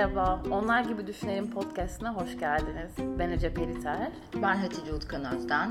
[0.00, 3.18] Merhaba, Onlar Gibi Düşünelim podcastına hoş geldiniz.
[3.18, 4.08] Ben Ece Periter.
[4.42, 5.70] Ben Hatice Utkan Özden.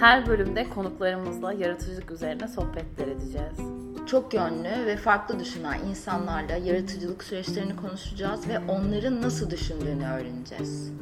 [0.00, 3.58] Her bölümde konuklarımızla yaratıcılık üzerine sohbetler edeceğiz.
[4.06, 10.92] Çok yönlü ve farklı düşünen insanlarla yaratıcılık süreçlerini konuşacağız ve onların nasıl düşündüğünü öğreneceğiz.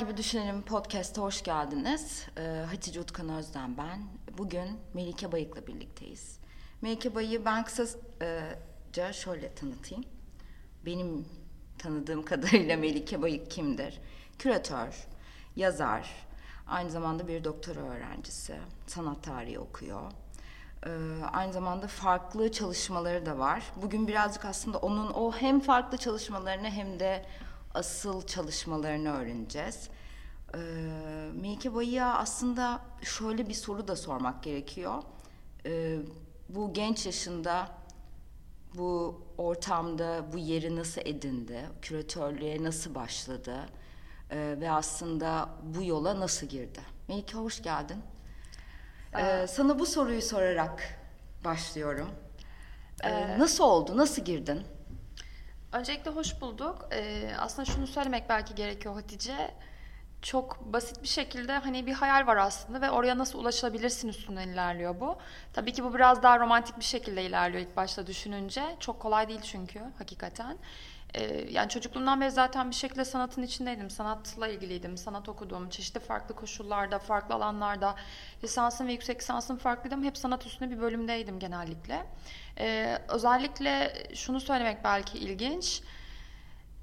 [0.00, 2.26] Gibi Düşünelim Podcast'a hoş geldiniz.
[2.38, 4.02] Ee, Hatice Utkan Özden ben.
[4.38, 6.38] Bugün Melike Bayık'la birlikteyiz.
[6.82, 10.04] Melike Bayık'ı ben kısaca şöyle tanıtayım.
[10.86, 11.26] Benim
[11.78, 14.00] tanıdığım kadarıyla Melike Bayık kimdir?
[14.38, 15.06] Küratör,
[15.56, 16.10] yazar,
[16.66, 20.12] aynı zamanda bir doktora öğrencisi, sanat tarihi okuyor.
[20.86, 20.90] Ee,
[21.32, 23.62] aynı zamanda farklı çalışmaları da var.
[23.82, 27.26] Bugün birazcık aslında onun o hem farklı çalışmalarını hem de
[27.74, 29.88] asıl çalışmalarını öğreneceğiz.
[30.54, 30.58] Ee,
[31.34, 35.02] Melike Bayı'ya aslında şöyle bir soru da sormak gerekiyor.
[35.66, 35.98] Ee,
[36.48, 37.68] bu genç yaşında
[38.74, 43.66] bu ortamda bu yeri nasıl edindi, küratörlüğe nasıl başladı
[44.30, 46.80] ee, ve aslında bu yola nasıl girdi?
[47.08, 48.02] Melike hoş geldin.
[49.18, 50.82] Ee, sana bu soruyu sorarak
[51.44, 52.10] başlıyorum.
[53.04, 54.62] Ee, nasıl oldu, nasıl girdin?
[55.72, 56.88] Öncelikle hoş bulduk.
[56.92, 59.54] Ee, aslında şunu söylemek belki gerekiyor Hatice.
[60.22, 65.00] Çok basit bir şekilde hani bir hayal var aslında ve oraya nasıl ulaşılabilirsin üstünden ilerliyor
[65.00, 65.18] bu.
[65.52, 68.76] Tabii ki bu biraz daha romantik bir şekilde ilerliyor ilk başta düşününce.
[68.80, 70.58] Çok kolay değil çünkü hakikaten.
[71.14, 73.90] Ee, yani çocukluğumdan beri zaten bir şekilde sanatın içindeydim.
[73.90, 74.96] Sanatla ilgiliydim.
[74.96, 75.68] Sanat okudum.
[75.68, 77.94] Çeşitli farklı koşullarda, farklı alanlarda
[78.44, 80.04] lisansım ve yüksek lisansım farklıydım.
[80.04, 82.06] Hep sanat üstüne bir bölümdeydim genellikle.
[82.58, 85.82] Ee, özellikle şunu söylemek belki ilginç.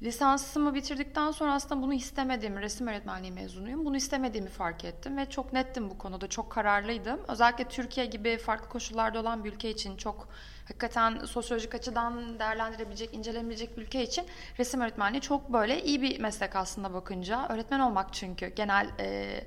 [0.03, 3.85] Lisansımı bitirdikten sonra aslında bunu istemediğimi, resim öğretmenliği mezunuyum.
[3.85, 7.19] Bunu istemediğimi fark ettim ve çok nettim bu konuda, çok kararlıydım.
[7.27, 10.27] Özellikle Türkiye gibi farklı koşullarda olan bir ülke için çok
[10.67, 14.25] hakikaten sosyolojik açıdan değerlendirebilecek, incelenebilecek bir ülke için
[14.59, 17.47] resim öğretmenliği çok böyle iyi bir meslek aslında bakınca.
[17.49, 19.41] Öğretmen olmak çünkü genel e,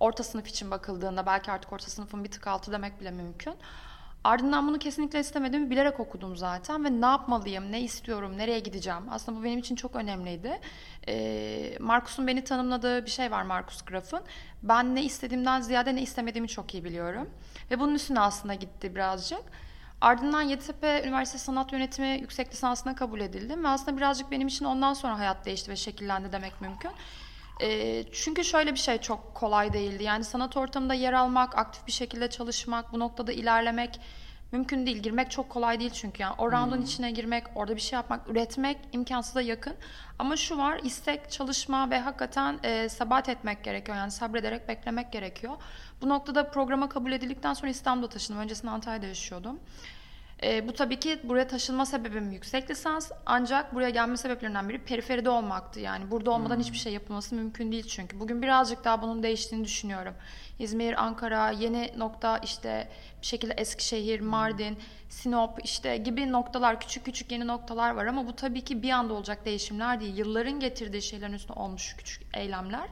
[0.00, 3.54] orta sınıf için bakıldığında belki artık orta sınıfın bir tık altı demek bile mümkün.
[4.24, 9.02] Ardından bunu kesinlikle istemediğimi bilerek okudum zaten ve ne yapmalıyım, ne istiyorum, nereye gideceğim.
[9.10, 10.60] Aslında bu benim için çok önemliydi.
[11.08, 14.22] Ee, Markus'un beni tanımladığı bir şey var Markus Graf'ın.
[14.62, 17.30] Ben ne istediğimden ziyade ne istemediğimi çok iyi biliyorum.
[17.70, 19.42] Ve bunun üstüne aslında gitti birazcık.
[20.00, 23.64] Ardından Yeditepe Üniversitesi Sanat Yönetimi yüksek lisansına kabul edildim.
[23.64, 26.90] Ve aslında birazcık benim için ondan sonra hayat değişti ve şekillendi demek mümkün.
[27.60, 30.04] E, çünkü şöyle bir şey çok kolay değildi.
[30.04, 34.00] Yani sanat ortamında yer almak, aktif bir şekilde çalışmak, bu noktada ilerlemek
[34.52, 34.96] mümkün değil.
[34.96, 36.22] Girmek çok kolay değil çünkü.
[36.22, 36.84] Yani o round'un hmm.
[36.84, 39.74] içine girmek, orada bir şey yapmak, üretmek imkansıza yakın.
[40.18, 43.96] Ama şu var, istek, çalışma ve hakikaten e, sabat etmek gerekiyor.
[43.96, 45.56] Yani sabrederek beklemek gerekiyor.
[46.02, 48.42] Bu noktada programa kabul edildikten sonra İstanbul'da taşındım.
[48.42, 49.60] Öncesinde Antalya'da yaşıyordum.
[50.42, 53.10] E, bu tabii ki buraya taşınma sebebim yüksek lisans.
[53.26, 55.80] Ancak buraya gelme sebeplerinden biri periferide olmaktı.
[55.80, 56.62] Yani burada olmadan hmm.
[56.62, 58.20] hiçbir şey yapılması mümkün değil çünkü.
[58.20, 60.14] Bugün birazcık daha bunun değiştiğini düşünüyorum.
[60.58, 62.88] İzmir, Ankara, yeni nokta işte
[63.22, 68.36] bir şekilde Eskişehir, Mardin, Sinop işte gibi noktalar, küçük küçük yeni noktalar var ama bu
[68.36, 70.16] tabii ki bir anda olacak değişimler değil.
[70.16, 72.88] Yılların getirdiği şeylerin üstüne olmuş küçük eylemler.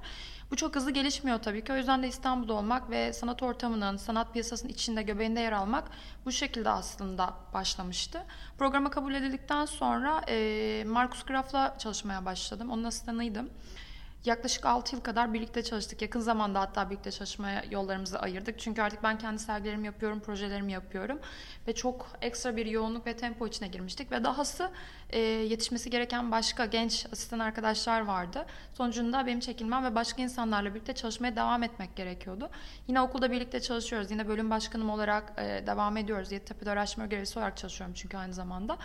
[0.50, 1.72] Bu çok hızlı gelişmiyor tabii ki.
[1.72, 5.84] O yüzden de İstanbul'da olmak ve sanat ortamının, sanat piyasasının içinde, göbeğinde yer almak
[6.25, 8.22] bu şekilde aslında başlamıştı.
[8.58, 12.70] Programa kabul edildikten sonra e, Markus Graf'la çalışmaya başladım.
[12.70, 13.50] Onun asistanıydım.
[14.28, 16.03] Yaklaşık 6 yıl kadar birlikte çalıştık.
[16.03, 18.59] Yakın zamanda hatta birlikte çalışmaya yollarımızı ayırdık.
[18.59, 21.19] Çünkü artık ben kendi sergilerimi yapıyorum, projelerimi yapıyorum.
[21.69, 24.12] Ve çok ekstra bir yoğunluk ve tempo içine girmiştik.
[24.12, 24.71] Ve dahası
[25.11, 28.47] e, yetişmesi gereken başka genç asistan arkadaşlar vardı.
[28.75, 32.50] Sonucunda benim çekilmem ve başka insanlarla birlikte çalışmaya devam etmek gerekiyordu.
[32.88, 34.11] Yine okulda birlikte çalışıyoruz.
[34.11, 36.32] Yine bölüm başkanım olarak e, devam ediyoruz.
[36.32, 38.79] Yeditepe'de araştırma görevlisi olarak çalışıyorum çünkü aynı zamanda.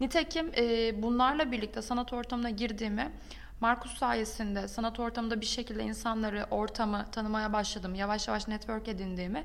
[0.00, 3.12] Nitekim e, bunlarla birlikte sanat ortamına girdiğimi
[3.60, 7.94] Markus sayesinde sanat ortamında bir şekilde insanları, ortamı tanımaya başladım.
[7.94, 9.44] Yavaş yavaş network edindiğimi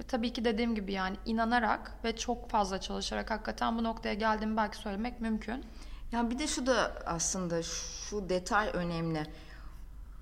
[0.00, 4.56] ve tabii ki dediğim gibi yani inanarak ve çok fazla çalışarak hakikaten bu noktaya geldiğimi
[4.56, 5.64] belki söylemek mümkün.
[6.12, 9.26] Yani bir de şu da aslında şu detay önemli.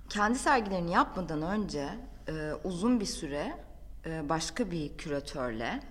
[0.08, 1.88] Kendi sergilerini yapmadan önce
[2.29, 3.56] e, uzun bir süre
[4.06, 5.82] e, başka bir küratörle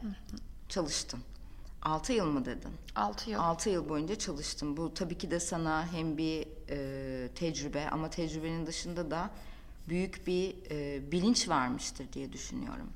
[0.69, 1.23] çalıştım.
[1.81, 2.71] 6 yıl mı dedin?
[2.95, 3.39] 6 yıl.
[3.39, 4.77] 6 yıl boyunca çalıştım.
[4.77, 9.29] Bu tabii ki de sana hem bir e, tecrübe ama tecrübenin dışında da
[9.89, 12.89] büyük bir e, bilinç vermiştir diye düşünüyorum.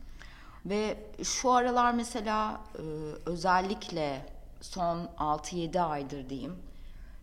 [0.66, 2.82] Ve şu aralar mesela e,
[3.26, 4.26] özellikle
[4.62, 6.56] son 6-7 aydır diyeyim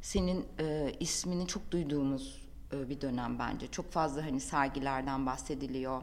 [0.03, 3.67] senin e, ismini çok duyduğumuz e, bir dönem bence.
[3.67, 6.03] Çok fazla hani sergilerden bahsediliyor.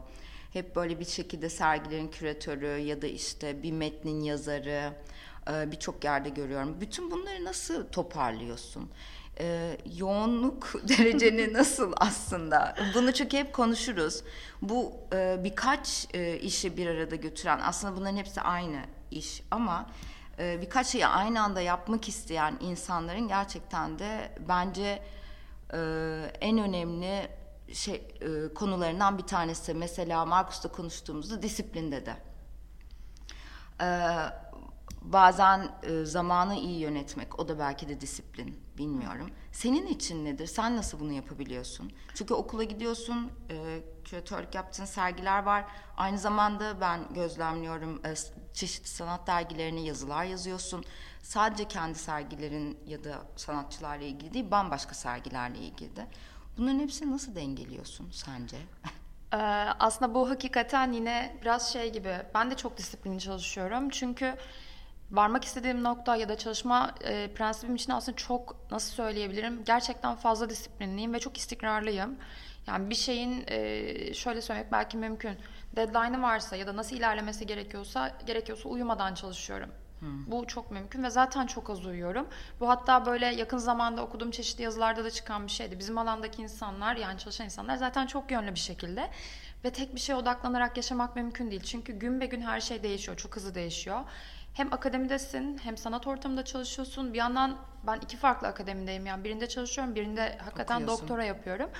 [0.52, 4.92] Hep böyle bir şekilde sergilerin küratörü ya da işte bir metnin yazarı
[5.52, 6.80] e, birçok yerde görüyorum.
[6.80, 8.90] Bütün bunları nasıl toparlıyorsun?
[9.40, 12.76] E, yoğunluk dereceni nasıl aslında?
[12.94, 14.22] Bunu çünkü hep konuşuruz.
[14.62, 19.90] Bu e, birkaç e, işi bir arada götüren aslında bunların hepsi aynı iş ama
[20.38, 25.02] e, birkaç şeyi aynı anda yapmak isteyen insanların gerçekten de bence
[25.72, 25.78] e,
[26.40, 27.28] en önemli
[27.72, 29.74] şey e, konularından bir tanesi.
[29.74, 32.16] Mesela Markus'ta konuştuğumuzda disiplinde de.
[33.80, 33.86] E,
[35.02, 39.30] bazen e, zamanı iyi yönetmek, o da belki de disiplin, bilmiyorum.
[39.52, 40.46] Senin için nedir?
[40.46, 41.92] Sen nasıl bunu yapabiliyorsun?
[42.14, 45.64] Çünkü okula gidiyorsun, e, küratörlük yaptığın sergiler var.
[45.96, 48.14] Aynı zamanda ben gözlemliyorum e,
[48.54, 50.84] çeşitli sanat dergilerine yazılar yazıyorsun.
[51.22, 56.06] Sadece kendi sergilerin ya da sanatçılarla ilgili değil, bambaşka sergilerle ilgili de.
[56.58, 58.56] Bunların hepsini nasıl dengeliyorsun sence?
[59.32, 59.36] Ee,
[59.78, 62.16] aslında bu hakikaten yine biraz şey gibi.
[62.34, 63.90] Ben de çok disiplinli çalışıyorum.
[63.90, 64.36] Çünkü
[65.10, 69.64] varmak istediğim nokta ya da çalışma e, prensibim için aslında çok nasıl söyleyebilirim?
[69.64, 72.16] Gerçekten fazla disiplinliyim ve çok istikrarlıyım.
[72.66, 75.38] Yani bir şeyin e, şöyle söylemek belki mümkün.
[75.76, 79.70] Deadline'ı varsa ya da nasıl ilerlemesi gerekiyorsa gerekiyorsa uyumadan çalışıyorum.
[80.26, 82.26] Bu çok mümkün ve zaten çok az uyuyorum.
[82.60, 85.78] Bu hatta böyle yakın zamanda okuduğum çeşitli yazılarda da çıkan bir şeydi.
[85.78, 89.10] Bizim alandaki insanlar yani çalışan insanlar zaten çok yönlü bir şekilde
[89.64, 91.62] ve tek bir şeye odaklanarak yaşamak mümkün değil.
[91.62, 94.00] Çünkü gün be gün her şey değişiyor, çok hızlı değişiyor.
[94.56, 97.12] Hem akademidesin hem sanat ortamında çalışıyorsun.
[97.12, 97.56] Bir yandan
[97.86, 101.02] ben iki farklı akademideyim yani birinde çalışıyorum birinde hakikaten Okuyorsun.
[101.02, 101.70] doktora yapıyorum.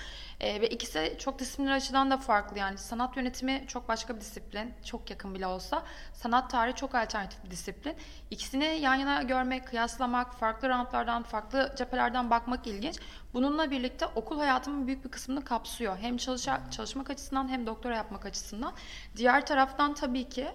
[0.40, 4.74] Ee, ve ikisi çok disiplinler açıdan da farklı yani sanat yönetimi çok başka bir disiplin
[4.84, 5.82] çok yakın bile olsa
[6.12, 7.96] sanat tarihi çok alternatif bir disiplin.
[8.30, 12.96] İkisini yan yana görmek, kıyaslamak, farklı rantlardan, farklı cephelerden bakmak ilginç.
[13.34, 15.96] Bununla birlikte okul hayatımın büyük bir kısmını kapsıyor.
[15.98, 18.72] Hem çalışa, çalışmak açısından hem doktora yapmak açısından.
[19.16, 20.48] Diğer taraftan tabii ki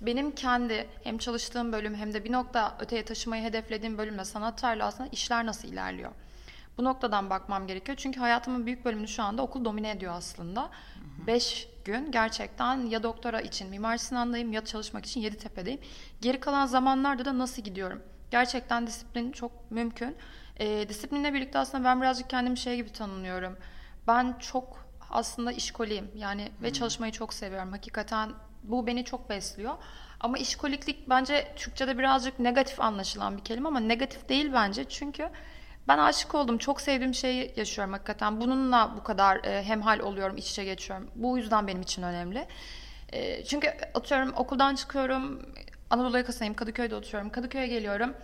[0.00, 4.84] benim kendi hem çalıştığım bölüm hem de bir nokta öteye taşımayı hedeflediğim bölümde sanat tarihi
[4.84, 6.10] aslında işler nasıl ilerliyor?
[6.78, 7.98] Bu noktadan bakmam gerekiyor.
[8.00, 10.70] Çünkü hayatımın büyük bölümünü şu anda okul domine ediyor aslında.
[11.26, 15.80] Beş gün gerçekten ya doktora için Mimar Sinan'dayım ya çalışmak için Yeditepe'deyim.
[16.20, 18.02] Geri kalan zamanlarda da nasıl gidiyorum?
[18.30, 20.16] Gerçekten disiplin çok mümkün.
[20.60, 23.56] Ee, disiplinle birlikte aslında ben birazcık kendimi şey gibi tanımlıyorum.
[24.06, 27.72] Ben çok aslında işkoliyim yani ve çalışmayı çok seviyorum.
[27.72, 28.30] Hakikaten
[28.64, 29.74] bu beni çok besliyor.
[30.20, 34.84] Ama işkoliklik bence Türkçe'de birazcık negatif anlaşılan bir kelime ama negatif değil bence.
[34.84, 35.28] Çünkü
[35.88, 36.58] ben aşık oldum.
[36.58, 38.40] Çok sevdiğim şeyi yaşıyorum hakikaten.
[38.40, 41.10] Bununla bu kadar e, hemhal oluyorum, iç içe geçiyorum.
[41.14, 42.46] Bu yüzden benim için önemli.
[43.12, 45.42] E, çünkü atıyorum okuldan çıkıyorum.
[45.90, 46.54] Anadolu yakasındayım.
[46.54, 47.30] Kadıköy'de oturuyorum.
[47.30, 48.14] Kadıköy'e geliyorum.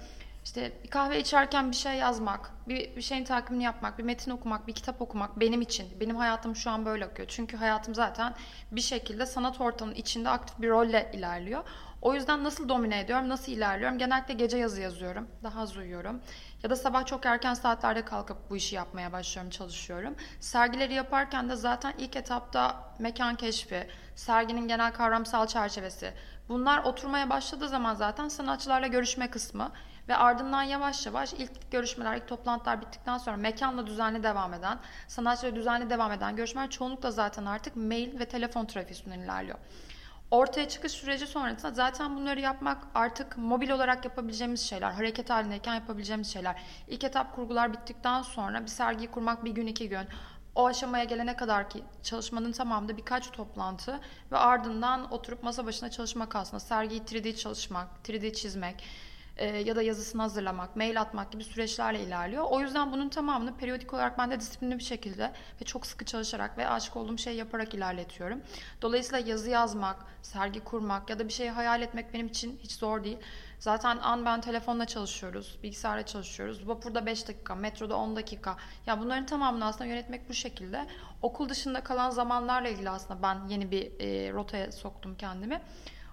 [0.45, 4.67] İşte bir kahve içerken bir şey yazmak, bir, bir şeyin takibini yapmak, bir metin okumak,
[4.67, 6.01] bir kitap okumak benim için.
[6.01, 7.29] Benim hayatım şu an böyle akıyor.
[7.29, 8.35] Çünkü hayatım zaten
[8.73, 11.65] bir şekilde sanat ortamının içinde aktif bir rolle ilerliyor.
[12.03, 13.99] O yüzden nasıl domine ediyorum, nasıl ilerliyorum?
[13.99, 16.21] Genellikle gece yazı yazıyorum, daha az uyuyorum.
[16.63, 20.15] Ya da sabah çok erken saatlerde kalkıp bu işi yapmaya başlıyorum, çalışıyorum.
[20.41, 23.87] Sergileri yaparken de zaten ilk etapta mekan keşfi,
[24.17, 26.15] serginin genel kavramsal çerçevesi.
[26.49, 29.73] Bunlar oturmaya başladığı zaman zaten sanatçılarla görüşme kısmı
[30.11, 35.57] ve ardından yavaş yavaş ilk görüşmeler, ilk toplantılar bittikten sonra mekanla düzenli devam eden, sanatçıyla
[35.57, 39.59] düzenli devam eden görüşmeler çoğunlukla zaten artık mail ve telefon trafiği üstünden ilerliyor.
[40.31, 46.33] Ortaya çıkış süreci sonrasında zaten bunları yapmak artık mobil olarak yapabileceğimiz şeyler, hareket halindeyken yapabileceğimiz
[46.33, 46.63] şeyler.
[46.89, 50.07] İlk etap kurgular bittikten sonra bir sergiyi kurmak bir gün iki gün.
[50.55, 54.01] O aşamaya gelene kadar ki çalışmanın tamamında birkaç toplantı
[54.33, 56.61] ve ardından oturup masa başına çalışmak aslında.
[56.61, 58.85] Sergiyi 3D çalışmak, 3D çizmek
[59.41, 62.45] e, ya da yazısını hazırlamak, mail atmak gibi süreçlerle ilerliyor.
[62.51, 66.59] O yüzden bunun tamamını periyodik olarak ben de disiplinli bir şekilde ve çok sıkı çalışarak
[66.59, 68.41] ve aşık olduğum şeyi yaparak ilerletiyorum.
[68.83, 73.05] Dolayısıyla yazı yazmak, sergi kurmak ya da bir şeyi hayal etmek benim için hiç zor
[73.05, 73.19] değil.
[73.59, 76.69] Zaten an ben telefonla çalışıyoruz, bilgisayarla çalışıyoruz.
[76.69, 78.57] Vapurda 5 dakika, metroda 10 dakika.
[78.87, 80.87] Ya bunların tamamını aslında yönetmek bu şekilde.
[81.23, 85.61] Okul dışında kalan zamanlarla ilgili aslında ben yeni bir e, rotaya soktum kendimi.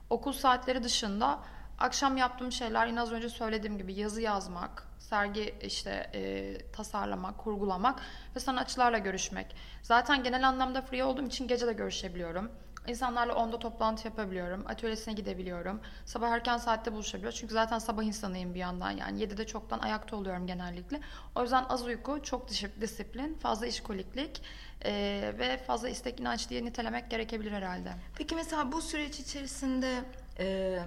[0.10, 1.40] Okul saatleri dışında
[1.78, 8.00] Akşam yaptığım şeyler yine az önce söylediğim gibi yazı yazmak, sergi işte e, tasarlamak, kurgulamak
[8.36, 9.56] ve sanatçılarla görüşmek.
[9.82, 12.52] Zaten genel anlamda free olduğum için gece de görüşebiliyorum.
[12.88, 14.64] İnsanlarla onda toplantı yapabiliyorum.
[14.68, 15.82] Atölyesine gidebiliyorum.
[16.06, 17.40] Sabah erken saatte buluşabiliyoruz.
[17.40, 19.24] Çünkü zaten sabah insanıyım bir yandan yani.
[19.24, 21.00] 7'de çoktan ayakta oluyorum genellikle.
[21.36, 22.50] O yüzden az uyku, çok
[22.82, 24.42] disiplin, fazla işkoliklik
[24.86, 24.92] e,
[25.40, 27.92] ve fazla istek inanç diye nitelemek gerekebilir herhalde.
[28.18, 29.94] Peki mesela bu süreç içerisinde
[30.40, 30.80] e,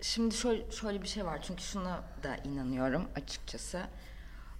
[0.00, 3.82] Şimdi şöyle, şöyle bir şey var çünkü şuna da inanıyorum açıkçası.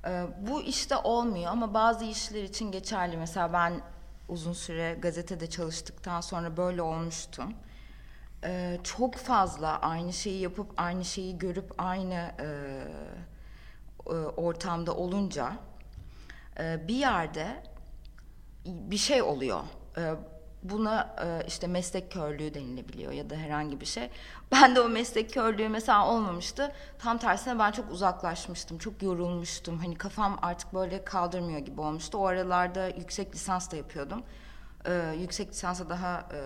[0.07, 3.17] Ee, bu işte olmuyor ama bazı işler için geçerli.
[3.17, 3.81] Mesela ben
[4.29, 7.55] uzun süre gazetede çalıştıktan sonra böyle olmuştum.
[8.45, 12.47] Ee, çok fazla aynı şeyi yapıp aynı şeyi görüp aynı e,
[14.07, 15.53] e, ortamda olunca
[16.59, 17.63] e, bir yerde
[18.67, 19.61] bir şey oluyor.
[19.97, 20.15] E,
[20.63, 24.11] buna e, işte meslek körlüğü denilebiliyor ya da herhangi bir şey.
[24.53, 26.73] Ben de o meslek körlüğü mesela olmamıştı.
[26.99, 28.79] Tam tersine ben çok uzaklaşmıştım.
[28.79, 29.79] Çok yorulmuştum.
[29.79, 32.19] Hani kafam artık böyle kaldırmıyor gibi olmuştu.
[32.19, 34.23] O aralarda yüksek lisans da yapıyordum.
[34.85, 36.41] E, yüksek lisansa daha e,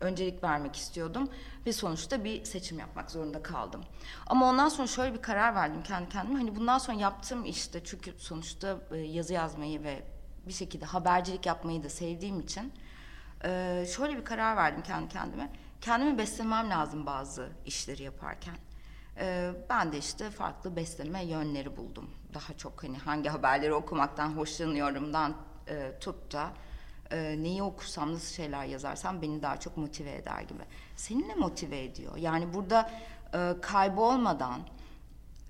[0.00, 1.28] öncelik vermek istiyordum
[1.66, 3.80] ve sonuçta bir seçim yapmak zorunda kaldım.
[4.26, 6.38] Ama ondan sonra şöyle bir karar verdim kendi kendime.
[6.38, 10.02] Hani bundan sonra yaptığım işte çünkü sonuçta e, yazı yazmayı ve
[10.46, 12.72] bir şekilde habercilik yapmayı da sevdiğim için
[13.44, 15.50] e, şöyle bir karar verdim kendi kendime.
[15.80, 18.54] Kendimi beslemem lazım bazı işleri yaparken.
[19.20, 22.10] E, ben de işte farklı besleme yönleri buldum.
[22.34, 25.36] Daha çok hani hangi haberleri okumaktan hoşlanıyorumdan
[25.68, 26.50] e, tut da
[27.10, 30.62] e, neyi okursam nasıl şeyler yazarsam beni daha çok motive eder gibi.
[30.96, 32.16] Seni ne motive ediyor?
[32.16, 32.90] Yani burada
[33.34, 34.60] e, kaybolmadan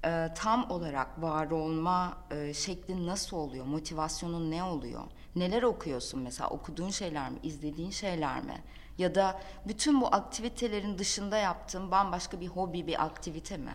[0.04, 3.64] e, tam olarak var olma e, şeklin nasıl oluyor?
[3.64, 5.02] Motivasyonun ne oluyor?
[5.38, 6.50] Neler okuyorsun mesela?
[6.50, 7.38] Okuduğun şeyler mi?
[7.42, 8.62] izlediğin şeyler mi?
[8.98, 13.74] Ya da bütün bu aktivitelerin dışında yaptığın bambaşka bir hobi, bir aktivite mi?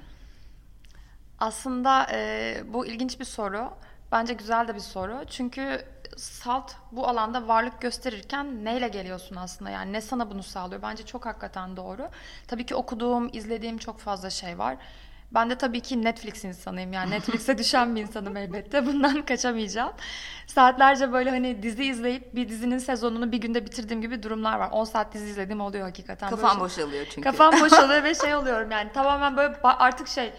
[1.39, 3.69] Aslında e, bu ilginç bir soru.
[4.11, 5.23] Bence güzel de bir soru.
[5.29, 5.85] Çünkü
[6.17, 9.71] salt bu alanda varlık gösterirken neyle geliyorsun aslında?
[9.71, 10.81] Yani ne sana bunu sağlıyor?
[10.81, 12.09] Bence çok hakikaten doğru.
[12.47, 14.77] Tabii ki okuduğum, izlediğim çok fazla şey var.
[15.33, 16.93] Ben de tabii ki Netflix insanıyım.
[16.93, 18.85] Yani Netflix'e düşen bir insanım elbette.
[18.85, 19.93] Bundan kaçamayacağım.
[20.47, 24.69] Saatlerce böyle hani dizi izleyip bir dizinin sezonunu bir günde bitirdiğim gibi durumlar var.
[24.71, 26.29] 10 saat dizi izlediğim oluyor hakikaten.
[26.29, 27.21] Kafam Böyle şey- boşalıyor çünkü.
[27.21, 30.33] Kafam boşalıyor ve şey oluyorum yani tamamen böyle artık şey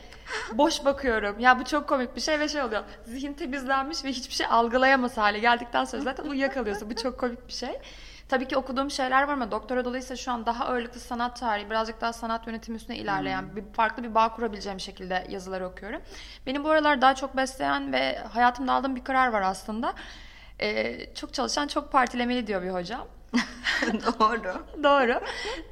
[0.53, 1.39] boş bakıyorum.
[1.39, 2.83] Ya bu çok komik bir şey ve şey oluyor.
[3.05, 6.91] Zihin temizlenmiş ve hiçbir şey algılayamaz hale geldikten sonra zaten uyuyakalıyorsun.
[6.91, 7.81] Bu çok komik bir şey.
[8.29, 12.01] Tabii ki okuduğum şeyler var ama doktora dolayısıyla şu an daha ağırlıklı sanat tarihi, birazcık
[12.01, 16.03] daha sanat yönetimi üstüne ilerleyen, bir farklı bir bağ kurabileceğim şekilde yazılar okuyorum.
[16.47, 19.95] Beni bu aralar daha çok besleyen ve hayatımda aldığım bir karar var aslında.
[20.61, 23.07] Ee, çok çalışan çok partilemeli diyor bir hocam.
[23.83, 24.67] Doğru.
[24.83, 25.21] Doğru.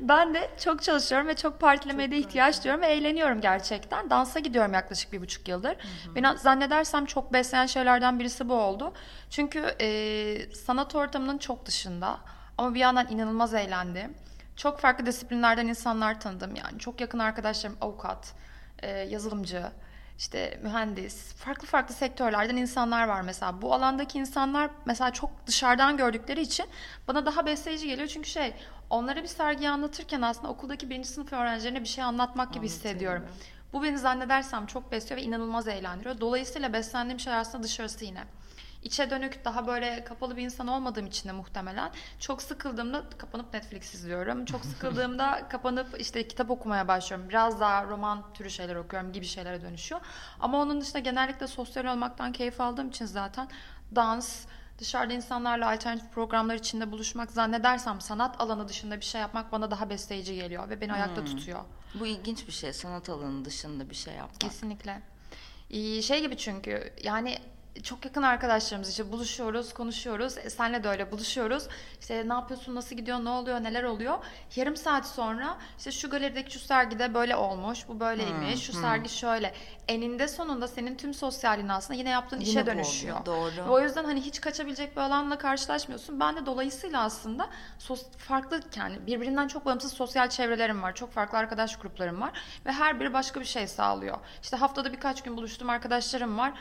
[0.00, 4.10] Ben de çok çalışıyorum ve çok partilemeye de ihtiyaç duyuyorum ve eğleniyorum gerçekten.
[4.10, 5.76] Dansa gidiyorum yaklaşık bir buçuk yıldır.
[6.14, 8.92] Beni zannedersem çok besleyen şeylerden birisi bu oldu.
[9.30, 12.18] Çünkü e, sanat ortamının çok dışında
[12.62, 14.14] ama bir yandan inanılmaz eğlendim.
[14.56, 16.78] Çok farklı disiplinlerden insanlar tanıdım yani.
[16.78, 18.34] Çok yakın arkadaşlarım avukat,
[18.78, 19.62] e, yazılımcı,
[20.18, 23.62] işte mühendis, farklı farklı sektörlerden insanlar var mesela.
[23.62, 26.66] Bu alandaki insanlar mesela çok dışarıdan gördükleri için
[27.08, 28.08] bana daha besleyici geliyor.
[28.08, 28.54] Çünkü şey
[28.90, 33.24] onlara bir sergiyi anlatırken aslında okuldaki birinci sınıf öğrencilerine bir şey anlatmak gibi hissediyorum.
[33.72, 36.20] Bu beni zannedersem çok besliyor ve inanılmaz eğlendiriyor.
[36.20, 38.24] Dolayısıyla beslendiğim şey aslında dışarısı yine.
[38.82, 43.94] İçe dönük daha böyle kapalı bir insan olmadığım için de muhtemelen çok sıkıldığımda kapanıp Netflix
[43.94, 44.44] izliyorum.
[44.44, 47.28] Çok sıkıldığımda kapanıp işte kitap okumaya başlıyorum.
[47.28, 50.00] Biraz daha roman türü şeyler okuyorum gibi şeylere dönüşüyor.
[50.40, 53.48] Ama onun dışında genellikle sosyal olmaktan keyif aldığım için zaten
[53.94, 54.46] dans,
[54.78, 59.90] dışarıda insanlarla alternatif programlar içinde buluşmak zannedersem sanat alanı dışında bir şey yapmak bana daha
[59.90, 61.60] besleyici geliyor ve beni ayakta tutuyor.
[61.94, 62.72] Bu ilginç bir şey.
[62.72, 64.40] Sanat alanı dışında bir şey yapmak.
[64.40, 65.02] Kesinlikle.
[66.02, 67.38] Şey gibi çünkü yani
[67.82, 70.38] çok yakın arkadaşlarımız işte buluşuyoruz, konuşuyoruz.
[70.38, 71.68] E, senle de öyle buluşuyoruz.
[72.00, 74.18] İşte ne yapıyorsun, nasıl gidiyor, ne oluyor, neler oluyor.
[74.56, 79.54] Yarım saat sonra işte şu galerideki şu sergide böyle olmuş, bu böyleymiş, şu sergi şöyle.
[79.88, 83.20] Eninde sonunda senin tüm sosyalliğin aslında yine yaptığın Yine işe dönüşüyor.
[83.20, 83.26] oluyor,
[83.56, 83.66] doğru.
[83.66, 86.20] Ve o yüzden hani hiç kaçabilecek bir alanla karşılaşmıyorsun.
[86.20, 87.48] Ben de dolayısıyla aslında
[87.78, 90.94] sos, farklı yani birbirinden çok bağımsız sosyal çevrelerim var.
[90.94, 92.30] Çok farklı arkadaş gruplarım var
[92.66, 94.18] ve her biri başka bir şey sağlıyor.
[94.42, 96.52] İşte haftada birkaç gün buluştuğum arkadaşlarım var.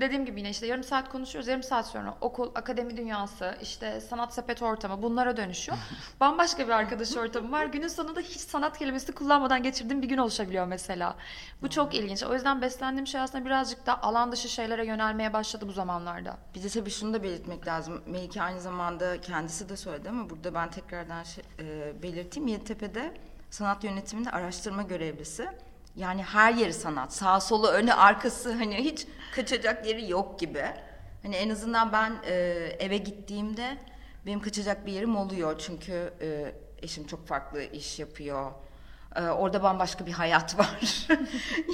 [0.00, 1.48] Dediğim gibi yine işte yarım saat konuşuyoruz.
[1.48, 5.78] Yarım saat sonra okul, akademi dünyası, işte sanat sepet ortamı bunlara dönüşüyor.
[6.20, 7.66] Bambaşka bir arkadaş ortamı var.
[7.66, 11.16] Günün sonunda hiç sanat kelimesi kullanmadan geçirdiğim bir gün oluşabiliyor mesela.
[11.62, 12.22] Bu çok ilginç.
[12.22, 16.36] O yüzden beslendiğim şey aslında birazcık da alan dışı şeylere yönelmeye başladı bu zamanlarda.
[16.54, 18.02] Bir de tabii şunu da belirtmek lazım.
[18.06, 22.48] Melike aynı zamanda kendisi de söyledi ama burada ben tekrardan şey, e, belirteyim.
[22.48, 23.14] Yeditepe'de
[23.50, 25.48] sanat yönetiminde araştırma görevlisi.
[25.96, 27.12] Yani her yeri sanat.
[27.12, 30.64] Sağ solu önü arkası hani hiç kaçacak yeri yok gibi.
[31.22, 32.34] Hani en azından ben e,
[32.78, 33.78] eve gittiğimde
[34.26, 35.58] benim kaçacak bir yerim oluyor.
[35.58, 38.52] Çünkü e, eşim çok farklı iş yapıyor.
[39.16, 41.06] Ee, orada bambaşka bir hayat var.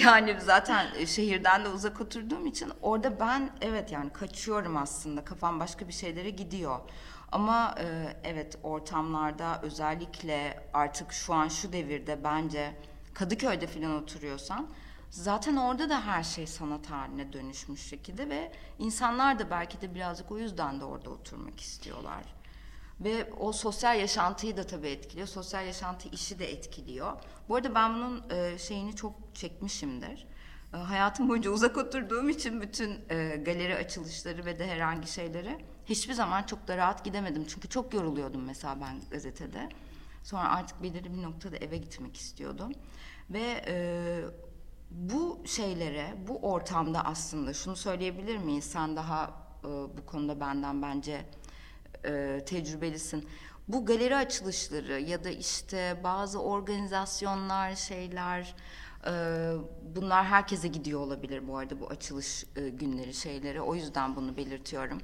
[0.01, 5.25] yani zaten şehirden de uzak oturduğum için orada ben evet yani kaçıyorum aslında.
[5.25, 6.79] Kafam başka bir şeylere gidiyor.
[7.33, 12.75] Ama e, evet ortamlarda özellikle artık şu an şu devirde bence
[13.21, 14.69] Kadıköy'de falan oturuyorsan
[15.11, 20.31] zaten orada da her şey sanat haline dönüşmüş şekilde ve insanlar da belki de birazcık
[20.31, 22.23] o yüzden de orada oturmak istiyorlar.
[23.01, 25.27] Ve o sosyal yaşantıyı da tabii etkiliyor.
[25.27, 27.13] Sosyal yaşantı işi de etkiliyor.
[27.49, 30.27] Bu arada ben bunun e, şeyini çok çekmişimdir.
[30.75, 36.15] E, hayatım boyunca uzak oturduğum için bütün e, galeri açılışları ve de herhangi şeyleri hiçbir
[36.15, 37.45] zaman çok da rahat gidemedim.
[37.49, 39.69] Çünkü çok yoruluyordum mesela ben gazetede.
[40.23, 42.73] Sonra artık belirli bir noktada eve gitmek istiyordum.
[43.31, 43.75] Ve e,
[44.91, 48.65] bu şeylere, bu ortamda aslında şunu söyleyebilir miyiz?
[48.65, 49.31] Sen daha
[49.65, 51.27] e, bu konuda benden bence
[52.05, 53.29] e, tecrübelisin.
[53.69, 58.55] Bu galeri açılışları ya da işte bazı organizasyonlar, şeyler,
[59.07, 59.13] e,
[59.97, 63.61] bunlar herkese gidiyor olabilir bu arada bu açılış e, günleri şeyleri.
[63.61, 65.01] O yüzden bunu belirtiyorum.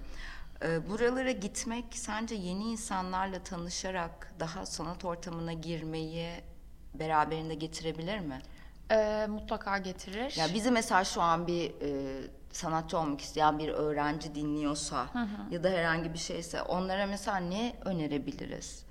[0.65, 6.31] E, buralara gitmek sence yeni insanlarla tanışarak daha sanat ortamına girmeyi
[6.95, 8.39] beraberinde getirebilir mi?
[8.91, 10.37] Ee, mutlaka getirir.
[10.37, 12.21] Ya bizi mesela şu an bir e,
[12.53, 15.07] sanatçı olmak isteyen bir öğrenci dinliyorsa
[15.51, 18.87] ya da herhangi bir şeyse onlara mesela ne önerebiliriz?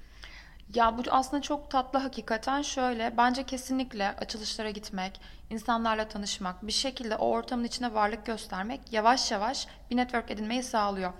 [0.74, 7.16] Ya bu aslında çok tatlı hakikaten şöyle bence kesinlikle açılışlara gitmek, insanlarla tanışmak, bir şekilde
[7.16, 11.14] o ortamın içine varlık göstermek yavaş yavaş bir network edinmeyi sağlıyor.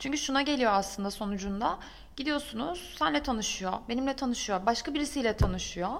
[0.00, 1.78] Çünkü şuna geliyor aslında sonucunda
[2.16, 5.90] gidiyorsunuz senle tanışıyor, benimle tanışıyor, başka birisiyle tanışıyor.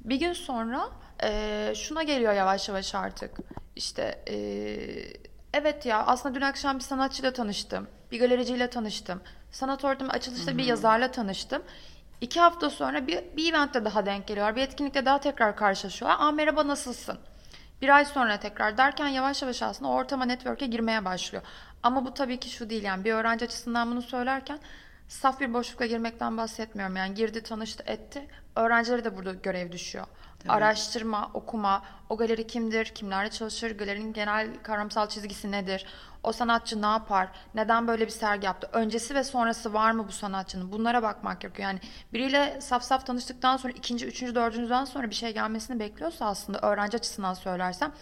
[0.00, 0.88] Bir gün sonra
[1.22, 3.30] eee, şuna geliyor yavaş yavaş artık.
[3.76, 5.12] İşte eee,
[5.52, 7.88] evet ya aslında dün akşam bir sanatçıyla tanıştım.
[8.12, 9.20] Bir galericiyle tanıştım.
[9.52, 11.62] Sanat ortamı açılışta bir yazarla tanıştım.
[12.20, 14.56] İki hafta sonra bir, bir eventte daha denk geliyorlar.
[14.56, 16.20] Bir etkinlikte daha tekrar karşılaşıyorlar.
[16.20, 17.18] Aa merhaba nasılsın?
[17.82, 21.42] Bir ay sonra tekrar derken yavaş yavaş aslında ortama network'e girmeye başlıyor.
[21.82, 24.58] Ama bu tabii ki şu değil yani bir öğrenci açısından bunu söylerken
[25.08, 26.96] saf bir boşlukla girmekten bahsetmiyorum.
[26.96, 28.26] Yani girdi, tanıştı, etti.
[28.56, 30.06] Öğrencilere de burada görev düşüyor.
[30.48, 35.86] Araştırma, okuma, o galeri kimdir, kimlerle çalışır, galerinin genel kavramsal çizgisi nedir,
[36.22, 40.12] o sanatçı ne yapar, neden böyle bir sergi yaptı, öncesi ve sonrası var mı bu
[40.12, 41.68] sanatçının, bunlara bakmak gerekiyor.
[41.68, 41.80] Yani
[42.12, 46.96] biriyle saf saf tanıştıktan sonra ikinci, üçüncü, dördüncüden sonra bir şey gelmesini bekliyorsa aslında öğrenci
[46.96, 47.92] açısından söylersem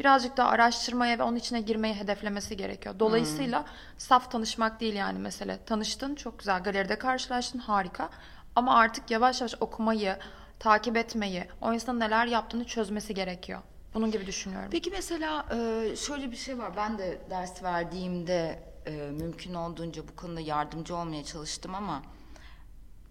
[0.00, 2.94] birazcık daha araştırmaya ve onun içine girmeyi hedeflemesi gerekiyor.
[2.98, 3.64] Dolayısıyla
[3.98, 5.58] saf tanışmak değil yani mesele.
[5.66, 8.10] Tanıştın, çok güzel, galeride karşılaştın, harika.
[8.56, 10.16] Ama artık yavaş yavaş okumayı,
[10.58, 13.60] takip etmeyi, o insanın neler yaptığını çözmesi gerekiyor.
[13.94, 14.68] Bunun gibi düşünüyorum.
[14.70, 16.76] Peki mesela e, şöyle bir şey var.
[16.76, 22.02] Ben de ders verdiğimde e, mümkün olduğunca bu konuda yardımcı olmaya çalıştım ama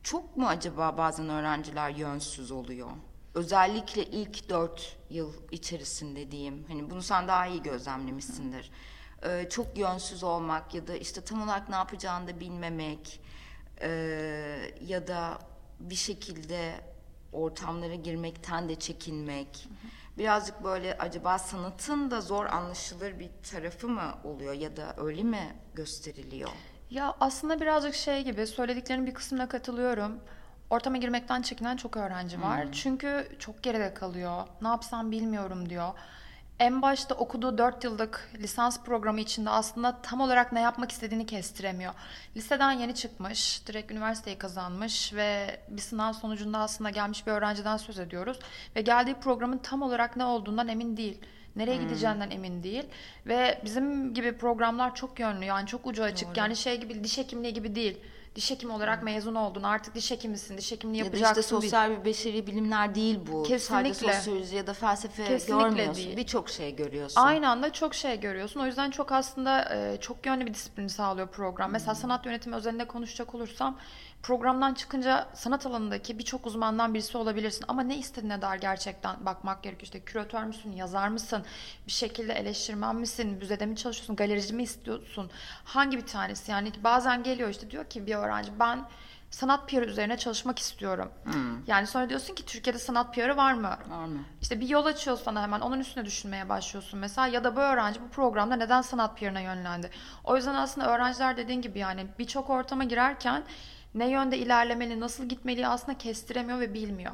[0.04, 2.90] çok mu acaba bazen öğrenciler yönsüz oluyor?
[3.36, 6.66] Özellikle ilk dört yıl içerisinde diyeyim.
[6.68, 8.72] Hani bunu sen daha iyi gözlemlemişsindir.
[9.24, 13.22] E, çok yönsüz olmak ya da işte tam olarak ne yapacağını da bilmemek
[13.82, 13.90] e,
[14.88, 15.40] ya da
[15.80, 16.76] bir şekilde
[17.34, 19.68] ortamlara girmekten de çekinmek.
[20.18, 25.56] Birazcık böyle acaba sanatın da zor anlaşılır bir tarafı mı oluyor ya da öyle mi
[25.74, 26.50] gösteriliyor?
[26.90, 30.20] Ya aslında birazcık şey gibi söylediklerinin bir kısmına katılıyorum.
[30.70, 32.68] Ortama girmekten çekinen çok öğrenci var.
[32.72, 34.48] Çünkü çok geride kalıyor.
[34.62, 35.90] Ne yapsam bilmiyorum diyor.
[36.60, 41.94] En başta okuduğu 4 yıllık lisans programı içinde aslında tam olarak ne yapmak istediğini kestiremiyor.
[42.36, 48.00] Liseden yeni çıkmış, direkt üniversiteyi kazanmış ve bir sınav sonucunda aslında gelmiş bir öğrenciden söz
[48.00, 48.40] ediyoruz.
[48.76, 51.22] Ve geldiği programın tam olarak ne olduğundan emin değil.
[51.56, 52.86] Nereye gideceğinden emin değil.
[53.26, 56.38] Ve bizim gibi programlar çok yönlü yani çok ucu açık.
[56.38, 57.98] Yani şey gibi diş hekimliği gibi değil.
[58.36, 61.42] Diş hekimi olarak mezun oldun artık diş hekimisin, diş hekimliği Ya da yapacaksın.
[61.42, 63.44] işte sosyal bir beşeri bilimler değil bu.
[63.44, 63.94] Kesinlikle.
[63.94, 65.96] Sadece sosyoloji ya da felsefe Kesinlikle görmüyorsun.
[65.96, 66.18] değil.
[66.18, 67.22] Birçok şey görüyorsun.
[67.22, 68.60] Aynı anda çok şey görüyorsun.
[68.60, 71.72] O yüzden çok aslında e, çok yönlü bir disiplin sağlıyor program.
[71.72, 73.78] Mesela sanat yönetimi özelinde konuşacak olursam
[74.24, 77.66] programdan çıkınca sanat alanındaki birçok uzmandan birisi olabilirsin.
[77.68, 79.84] Ama ne istediğine dair gerçekten bakmak gerekiyor.
[79.84, 81.44] İşte küratör müsün, yazar mısın,
[81.88, 85.32] bir şekilde eleştirmen misin, müzede mi çalışıyorsun, galerici mi istiyorsun?
[85.64, 86.52] Hangi bir tanesi?
[86.52, 88.86] Yani bazen geliyor işte diyor ki bir öğrenci ben
[89.32, 91.12] sanat PR üzerine çalışmak istiyorum.
[91.68, 93.78] Yani sonra diyorsun ki Türkiye'de sanat PR'ı var mı?
[93.90, 94.20] Var mı?
[94.42, 98.02] İşte bir yol açıyor sana hemen onun üstüne düşünmeye başlıyorsun mesela ya da bu öğrenci
[98.02, 99.90] bu programda neden sanat PR'ına yönlendi?
[100.24, 103.44] O yüzden aslında öğrenciler dediğin gibi yani birçok ortama girerken
[103.96, 107.14] ne yönde ilerlemeli, nasıl gitmeli aslında kestiremiyor ve bilmiyor.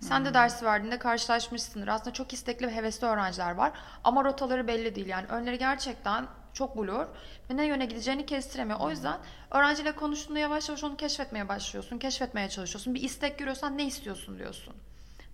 [0.00, 1.88] Sen de dersi verdiğinde karşılaşmışsındır.
[1.88, 3.72] Aslında çok istekli ve hevesli öğrenciler var
[4.04, 5.06] ama rotaları belli değil.
[5.06, 7.06] Yani önleri gerçekten çok blur
[7.50, 8.80] ve ne yöne gideceğini kestiremiyor.
[8.80, 9.18] O yüzden
[9.50, 12.94] öğrenciyle konuştuğunda yavaş yavaş onu keşfetmeye başlıyorsun, keşfetmeye çalışıyorsun.
[12.94, 14.74] Bir istek görüyorsan ne istiyorsun diyorsun.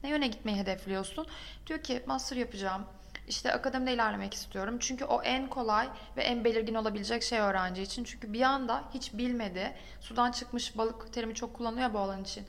[0.02, 1.26] Ne yöne gitmeyi hedefliyorsun?
[1.66, 2.82] Diyor ki master yapacağım.
[3.28, 4.76] İşte akademide ilerlemek istiyorum.
[4.80, 8.04] Çünkü o en kolay ve en belirgin olabilecek şey öğrenci için.
[8.04, 9.72] Çünkü bir anda hiç bilmedi.
[10.00, 12.46] Sudan çıkmış balık terimi çok kullanılıyor bu alan için.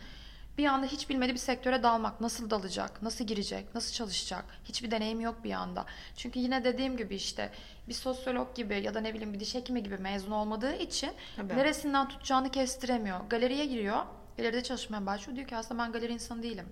[0.58, 2.22] Bir anda hiç bilmediği bir sektöre dalmak.
[2.22, 3.02] Nasıl dalacak?
[3.02, 3.76] Nasıl girecek?
[3.76, 4.46] Nasıl çalışacak?
[4.64, 5.86] Hiçbir deneyim yok bir anda.
[6.16, 7.52] Çünkü yine dediğim gibi işte
[7.88, 11.58] bir sosyolog gibi ya da ne bileyim bir diş hekimi gibi mezun olmadığı için Tabii.
[11.58, 13.20] neresinden tutacağını kestiremiyor.
[13.30, 14.06] Galeriye giriyor.
[14.38, 15.36] Galeride çalışmaya başlıyor.
[15.36, 16.66] Diyor ki aslında ben galeri insanı değilim.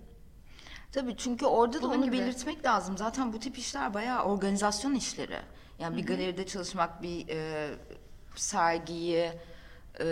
[0.94, 2.18] Tabii çünkü orada da Bunun onu gibi.
[2.18, 2.98] belirtmek lazım.
[2.98, 5.40] Zaten bu tip işler bayağı organizasyon işleri.
[5.80, 7.70] Yani bir galeride çalışmak, bir e,
[8.36, 9.32] sergiyi
[10.00, 10.06] e,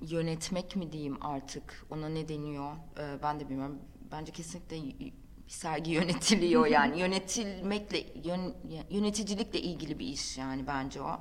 [0.00, 3.78] yönetmek mi diyeyim artık, ona ne deniyor E, ben de bilmiyorum.
[4.12, 5.12] Bence kesinlikle bir
[5.48, 8.54] sergi yönetiliyor yani yönetilmekle yön-
[8.90, 11.20] yöneticilikle ilgili bir iş yani bence o.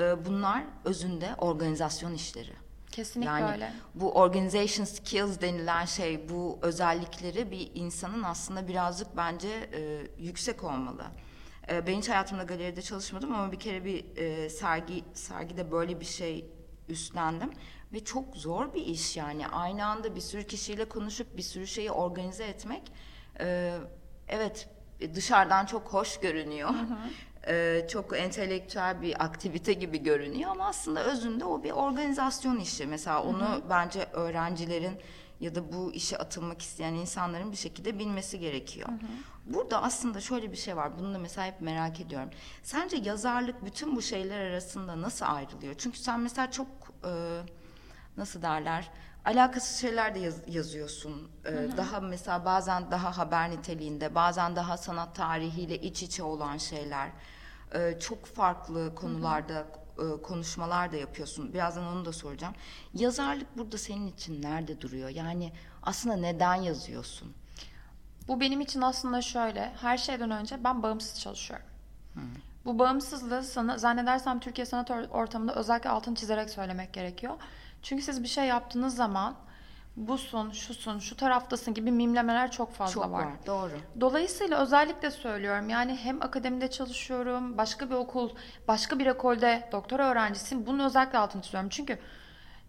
[0.00, 2.52] E, bunlar özünde organizasyon işleri.
[2.90, 3.72] Kesinlikle Yani öyle.
[3.94, 11.04] bu organization skills denilen şey, bu özellikleri bir insanın aslında birazcık bence e, yüksek olmalı.
[11.70, 16.04] E, ben hiç hayatımda galeride çalışmadım ama bir kere bir e, sergi sergide böyle bir
[16.04, 16.50] şey
[16.88, 17.50] üstlendim
[17.92, 21.90] ve çok zor bir iş yani aynı anda bir sürü kişiyle konuşup bir sürü şeyi
[21.90, 22.92] organize etmek.
[23.40, 23.78] e,
[24.28, 24.68] evet
[25.14, 26.70] dışarıdan çok hoş görünüyor.
[27.48, 32.86] Ee, çok entelektüel bir aktivite gibi görünüyor ama aslında özünde o bir organizasyon işi.
[32.86, 34.98] Mesela onu bence öğrencilerin
[35.40, 38.88] ya da bu işe atılmak isteyen insanların bir şekilde bilmesi gerekiyor.
[39.46, 40.98] Burada aslında şöyle bir şey var.
[40.98, 42.30] Bunu da mesela hep merak ediyorum.
[42.62, 45.74] Sence yazarlık bütün bu şeyler arasında nasıl ayrılıyor?
[45.78, 46.66] Çünkü sen mesela çok
[47.04, 47.12] e,
[48.16, 48.90] nasıl derler?
[49.24, 51.30] Alakasız şeyler de yaz- yazıyorsun.
[51.46, 57.08] Ee, Daha mesela bazen daha haber niteliğinde, bazen daha sanat tarihiyle iç içe olan şeyler.
[57.74, 59.66] Ee, çok farklı konularda
[59.98, 61.52] e, konuşmalar da yapıyorsun.
[61.52, 62.54] Birazdan onu da soracağım.
[62.94, 65.08] Yazarlık burada senin için nerede duruyor?
[65.08, 65.52] Yani
[65.82, 67.32] aslında neden yazıyorsun?
[68.28, 69.72] Bu benim için aslında şöyle.
[69.80, 71.66] Her şeyden önce ben bağımsız çalışıyorum.
[72.64, 77.34] Bu bağımsızlığı sana, zannedersem Türkiye sanat or- ortamında özellikle altını çizerek söylemek gerekiyor.
[77.82, 79.34] Çünkü siz bir şey yaptığınız zaman
[80.06, 83.24] busun, şusun, şu taraftasın gibi mimlemeler çok fazla Çok var.
[83.24, 83.32] var.
[83.46, 83.72] Doğru.
[84.00, 88.30] Dolayısıyla özellikle söylüyorum yani hem akademide çalışıyorum, başka bir okul,
[88.68, 90.66] başka bir ekolde doktora öğrencisiyim.
[90.66, 91.68] Bunun özellikle altını çiziyorum.
[91.68, 91.98] Çünkü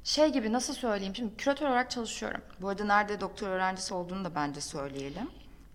[0.03, 2.41] şey gibi nasıl söyleyeyim şimdi küratör olarak çalışıyorum.
[2.61, 5.29] Bu arada nerede doktor öğrencisi olduğunu da bence söyleyelim.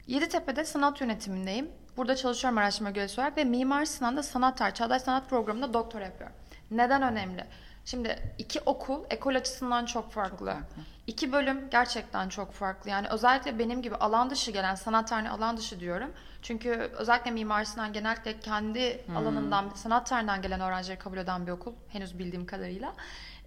[0.07, 1.71] Yeditepe'de sanat yönetimindeyim.
[1.97, 6.37] Burada çalışıyorum araştırma görevlisi olarak ve Mimar Sinan'da sanat tarihi, çağdaş sanat programında doktor yapıyorum.
[6.71, 7.45] Neden önemli?
[7.85, 10.47] Şimdi iki okul ekol açısından çok farklı.
[10.47, 10.83] farklı.
[11.07, 12.91] İki bölüm gerçekten çok farklı.
[12.91, 16.13] Yani özellikle benim gibi alan dışı gelen sanat tarihine alan dışı diyorum.
[16.43, 21.73] Çünkü özellikle Mimar Sinan genellikle kendi alanından, sanat tarihinden gelen öğrencileri kabul eden bir okul.
[21.89, 22.95] Henüz bildiğim kadarıyla.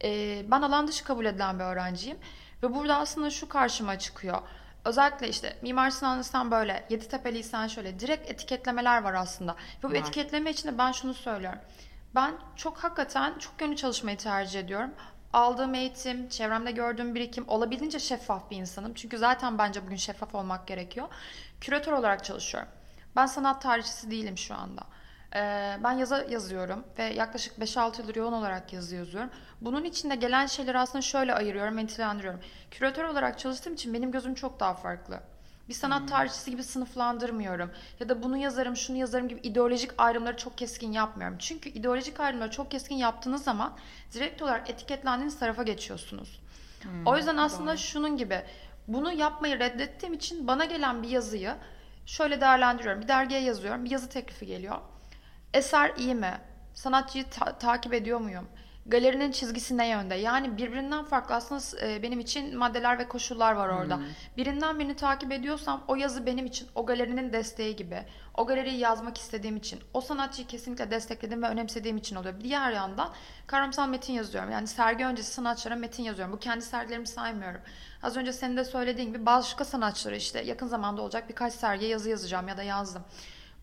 [0.03, 2.17] Ee, ben alan dışı kabul edilen bir öğrenciyim.
[2.63, 4.41] Ve burada aslında şu karşıma çıkıyor.
[4.85, 9.51] Özellikle işte Mimar Sinan'lıysan böyle, Yeditepe'liysen şöyle direkt etiketlemeler var aslında.
[9.51, 9.95] Ve bu Var.
[9.95, 11.59] etiketleme için de ben şunu söylüyorum.
[12.17, 14.91] Ben çok hakikaten çok yönlü çalışmayı tercih ediyorum.
[15.33, 18.93] Aldığım eğitim, çevremde gördüğüm birikim olabildiğince şeffaf bir insanım.
[18.93, 21.07] Çünkü zaten bence bugün şeffaf olmak gerekiyor.
[21.61, 22.69] Küratör olarak çalışıyorum.
[23.15, 24.81] Ben sanat tarihçisi değilim şu anda.
[25.35, 29.29] Ee, ben yaza yazıyorum ve yaklaşık 5-6 yıldır yoğun olarak yazı yazıyorum.
[29.61, 32.41] Bunun içinde gelen şeyleri aslında şöyle ayırıyorum, nitelendiriyorum.
[32.71, 35.19] Küratör olarak çalıştığım için benim gözüm çok daha farklı.
[35.69, 37.71] Bir sanat tarihçisi gibi sınıflandırmıyorum.
[37.99, 41.37] Ya da bunu yazarım, şunu yazarım gibi ideolojik ayrımları çok keskin yapmıyorum.
[41.39, 43.73] Çünkü ideolojik ayrımları çok keskin yaptığınız zaman
[44.13, 46.39] direkt olarak etiketlendiğiniz tarafa geçiyorsunuz.
[47.05, 48.41] o yüzden aslında şunun gibi
[48.87, 51.55] bunu yapmayı reddettiğim için bana gelen bir yazıyı
[52.05, 53.01] şöyle değerlendiriyorum.
[53.01, 54.77] Bir dergiye yazıyorum, bir yazı teklifi geliyor.
[55.53, 56.37] Eser iyi mi?
[56.73, 58.47] Sanatçıyı ta- takip ediyor muyum?
[58.87, 60.15] Galerinin çizgisi ne yönde?
[60.15, 63.99] Yani birbirinden farklı aslında e, benim için maddeler ve koşullar var orada.
[64.37, 68.03] Birinden birini takip ediyorsam o yazı benim için o galerinin desteği gibi.
[68.37, 72.33] O galeriyi yazmak istediğim için, o sanatçıyı kesinlikle desteklediğim ve önemsediğim için oluyor.
[72.41, 73.13] Diğer yandan
[73.47, 74.51] kavramsal metin yazıyorum.
[74.51, 76.33] Yani sergi öncesi sanatçılara metin yazıyorum.
[76.33, 77.61] Bu kendi sergilerimi saymıyorum.
[78.03, 82.09] Az önce senin de söylediğin gibi başka sanatçılara işte yakın zamanda olacak birkaç sergiye yazı
[82.09, 83.03] yazacağım ya da yazdım.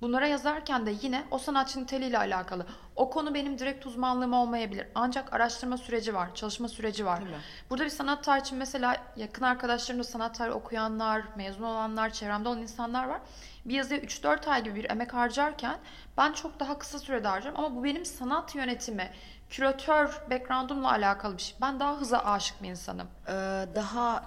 [0.01, 2.67] Bunlara yazarken de yine o sanatçı niteliğiyle alakalı.
[2.97, 4.87] O konu benim direkt uzmanlığım olmayabilir.
[4.95, 7.17] Ancak araştırma süreci var, çalışma süreci var.
[7.17, 7.31] Tabii.
[7.71, 13.09] Burada bir sanat tarihi mesela yakın arkadaşlarımda sanat tarihi okuyanlar, mezun olanlar, çevremde olan insanlar
[13.09, 13.21] var.
[13.65, 15.79] Bir yazıya 3-4 ay gibi bir emek harcarken
[16.17, 17.59] ben çok daha kısa sürede harcarım.
[17.59, 19.11] Ama bu benim sanat yönetimi,
[19.51, 21.57] küratör background'umla alakalı bir şey.
[21.61, 23.09] Ben daha hıza aşık bir insanım.
[23.29, 23.33] Ee,
[23.75, 24.25] daha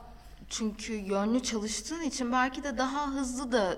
[0.49, 3.77] çünkü yönlü çalıştığın için belki de daha hızlı da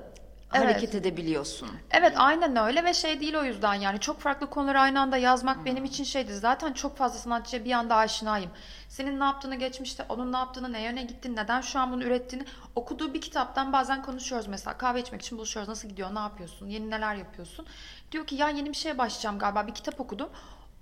[0.54, 0.66] Evet.
[0.66, 1.70] hareket edebiliyorsun.
[1.92, 5.66] Evet aynen öyle ve şey değil o yüzden yani çok farklı konuları aynı anda yazmak
[5.66, 6.34] benim için şeydi.
[6.34, 8.52] Zaten çok fazla sanatçıya bir anda aşinayım.
[8.88, 12.46] Senin ne yaptığını geçmişte, onun ne yaptığını, ne yöne gittiğini, neden şu an bunu ürettiğini
[12.76, 14.78] okuduğu bir kitaptan bazen konuşuyoruz mesela.
[14.78, 15.70] Kahve içmek için buluşuyoruz.
[15.70, 17.66] Nasıl gidiyor, ne yapıyorsun, yeni neler yapıyorsun?
[18.12, 20.30] Diyor ki ya yeni bir şeye başlayacağım galiba bir kitap okudum.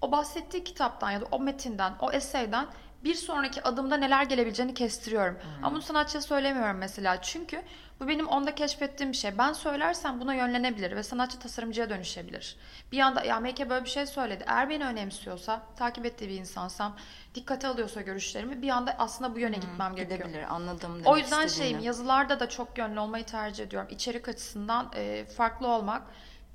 [0.01, 2.67] O bahsettiği kitaptan ya da o metinden, o eseyden
[3.03, 5.35] bir sonraki adımda neler gelebileceğini kestiriyorum.
[5.35, 5.65] Hmm.
[5.65, 7.21] Ama bunu sanatçıya söylemiyorum mesela.
[7.21, 7.61] Çünkü
[7.99, 9.37] bu benim onda keşfettiğim bir şey.
[9.37, 12.55] Ben söylersem buna yönlenebilir ve sanatçı tasarımcıya dönüşebilir.
[12.91, 14.43] Bir anda ya Melike böyle bir şey söyledi.
[14.47, 16.95] Eğer beni önemsiyorsa, takip ettiği bir insansam,
[17.35, 20.19] dikkate alıyorsa görüşlerimi bir anda aslında bu yöne gitmem gerekiyor.
[20.19, 21.69] Gidebilir anladım demek O yüzden istediğini.
[21.69, 23.89] şeyim yazılarda da çok yönlü olmayı tercih ediyorum.
[23.91, 26.01] İçerik açısından e, farklı olmak.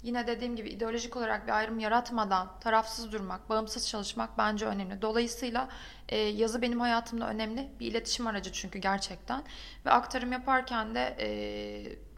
[0.02, 5.02] Yine dediğim gibi ideolojik olarak bir ayrım yaratmadan tarafsız durmak, bağımsız çalışmak bence önemli.
[5.02, 5.68] Dolayısıyla
[6.08, 7.70] e, yazı benim hayatımda önemli.
[7.80, 9.44] Bir iletişim aracı çünkü gerçekten.
[9.86, 11.28] Ve aktarım yaparken de e,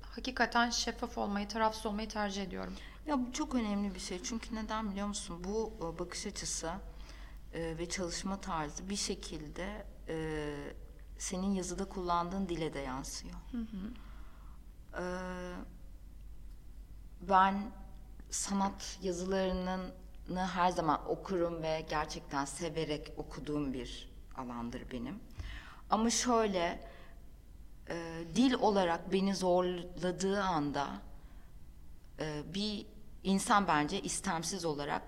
[0.02, 2.74] hakikaten şeffaf olmayı, tarafsız olmayı tercih ediyorum.
[3.06, 4.22] Ya bu çok önemli bir şey.
[4.22, 5.44] Çünkü neden biliyor musun?
[5.44, 6.70] Bu e, bakış açısı
[7.54, 10.16] e, ve çalışma tarzı bir şekilde e,
[11.18, 13.34] senin yazıda kullandığın dile de yansıyor.
[14.98, 15.04] E,
[17.28, 17.54] ben
[18.30, 19.78] sanat yazılarını
[20.36, 25.20] her zaman okurum ve gerçekten severek okuduğum bir alandır benim.
[25.90, 26.80] Ama şöyle
[27.88, 30.88] e, dil olarak beni zorladığı anda
[32.20, 32.86] e, bir
[33.22, 35.02] insan bence istemsiz olarak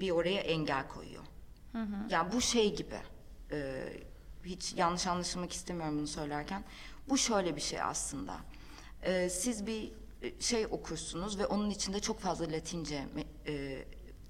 [0.00, 1.24] bir oraya engel koyuyor.
[2.10, 2.98] Yani bu şey gibi.
[3.50, 3.86] e,
[4.44, 6.64] hiç yanlış anlaşılmak istemiyorum bunu söylerken.
[7.08, 8.36] Bu şöyle bir şey aslında.
[9.02, 9.92] E, siz bir
[10.40, 13.04] şey okursunuz ve onun içinde çok fazla Latince
[13.46, 13.84] e,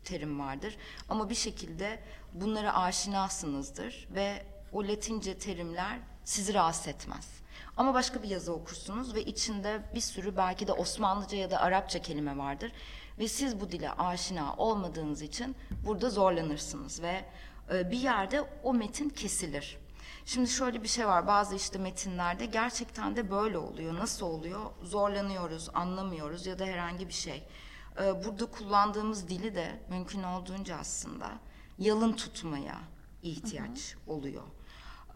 [0.05, 0.77] terim vardır.
[1.09, 2.01] Ama bir şekilde
[2.33, 7.29] bunlara aşinasınızdır ve o Latince terimler sizi rahatsız etmez.
[7.77, 12.03] Ama başka bir yazı okursunuz ve içinde bir sürü belki de Osmanlıca ya da Arapça
[12.03, 12.73] kelime vardır.
[13.19, 17.25] Ve siz bu dile aşina olmadığınız için burada zorlanırsınız ve
[17.73, 19.79] e, bir yerde o metin kesilir.
[20.27, 23.95] Şimdi şöyle bir şey var bazı işte metinlerde gerçekten de böyle oluyor.
[23.95, 24.61] Nasıl oluyor?
[24.83, 27.49] Zorlanıyoruz, anlamıyoruz ya da herhangi bir şey.
[28.03, 31.31] E, Burada kullandığımız dili de mümkün olduğunca aslında
[31.79, 32.81] yalın tutmaya
[33.23, 34.43] ihtiyaç oluyor.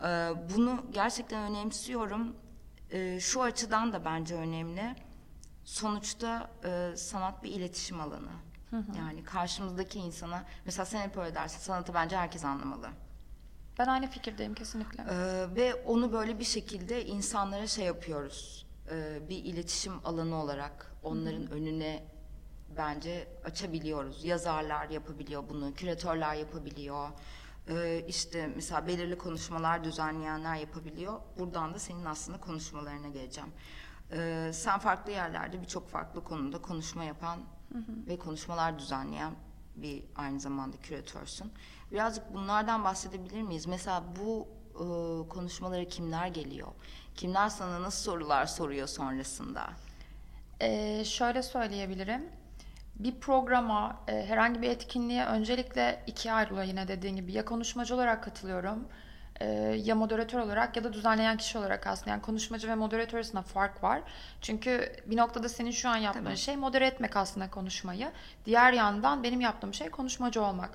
[0.04, 2.36] Ee, Bunu gerçekten önemsiyorum.
[2.92, 4.94] Ee, Şu açıdan da bence önemli.
[5.64, 8.30] Sonuçta e, sanat bir iletişim alanı.
[8.98, 12.88] Yani karşımızdaki insana, mesela sen hep öyle dersin, sanatı bence herkes anlamalı.
[13.78, 15.02] Ben aynı fikirdeyim kesinlikle.
[15.02, 18.66] Ee, ve onu böyle bir şekilde insanlara şey yapıyoruz.
[18.90, 22.04] Ee, bir iletişim alanı olarak onların önüne
[22.76, 24.24] bence açabiliyoruz.
[24.24, 27.08] Yazarlar yapabiliyor bunu, küratörler yapabiliyor.
[27.68, 31.20] Ee, işte mesela belirli konuşmalar düzenleyenler yapabiliyor.
[31.38, 33.50] Buradan da senin aslında konuşmalarına geleceğim.
[34.12, 37.40] Ee, sen farklı yerlerde birçok farklı konuda konuşma yapan
[38.06, 39.32] ve konuşmalar düzenleyen
[39.76, 41.52] bir aynı zamanda küratörsün.
[41.92, 43.66] Birazcık bunlardan bahsedebilir miyiz?
[43.66, 44.84] Mesela bu e,
[45.28, 46.68] konuşmalara kimler geliyor?
[47.16, 49.70] Kimler sana nasıl sorular soruyor sonrasında?
[50.60, 52.22] Ee, şöyle söyleyebilirim.
[52.94, 57.32] Bir programa, e, herhangi bir etkinliğe öncelikle ikiye ayrılıyor yine dediğin gibi.
[57.32, 58.88] Ya konuşmacı olarak katılıyorum,
[59.40, 59.46] e,
[59.84, 62.10] ya moderatör olarak ya da düzenleyen kişi olarak aslında.
[62.10, 64.02] Yani konuşmacı ve moderatör arasında fark var.
[64.40, 66.36] Çünkü bir noktada senin şu an yaptığın Tabii.
[66.36, 68.10] şey modere etmek aslında konuşmayı.
[68.44, 70.70] Diğer yandan benim yaptığım şey konuşmacı olmak.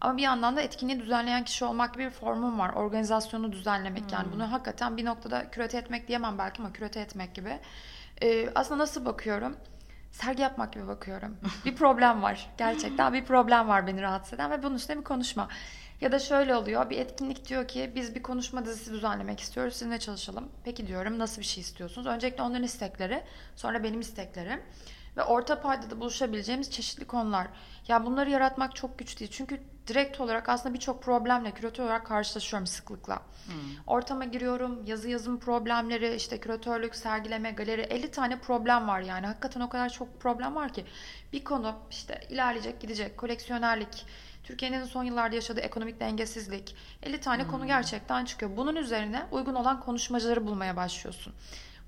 [0.00, 2.72] Ama bir yandan da etkinliği düzenleyen kişi olmak gibi bir formum var.
[2.72, 7.58] Organizasyonu düzenlemek yani bunu hakikaten bir noktada kürete etmek diyemem belki ama kürete etmek gibi.
[8.22, 9.56] Ee, aslında nasıl bakıyorum?
[10.10, 11.36] Sergi yapmak gibi bakıyorum.
[11.64, 12.50] Bir problem var.
[12.58, 15.48] Gerçekten bir problem var beni rahatsız eden ve bunun üstüne bir konuşma.
[16.00, 16.90] Ya da şöyle oluyor.
[16.90, 19.72] Bir etkinlik diyor ki biz bir konuşma dizisi düzenlemek istiyoruz.
[19.74, 20.48] Sizinle çalışalım.
[20.64, 22.06] Peki diyorum nasıl bir şey istiyorsunuz?
[22.06, 23.22] Öncelikle onların istekleri,
[23.56, 24.62] sonra benim isteklerim.
[25.16, 27.46] Ve orta paydada buluşabileceğimiz çeşitli konular.
[27.88, 29.30] Ya bunları yaratmak çok güç değil.
[29.30, 33.22] Çünkü direkt olarak aslında birçok problemle küratör olarak karşılaşıyorum sıklıkla.
[33.86, 39.26] Ortama giriyorum, yazı yazım problemleri, işte küratörlük, sergileme, galeri 50 tane problem var yani.
[39.26, 40.84] Hakikaten o kadar çok problem var ki.
[41.32, 44.06] Bir konu işte ilerleyecek, gidecek, koleksiyonerlik,
[44.44, 48.56] Türkiye'nin son yıllarda yaşadığı ekonomik dengesizlik, 50 tane konu gerçekten çıkıyor.
[48.56, 51.34] Bunun üzerine uygun olan konuşmacıları bulmaya başlıyorsun.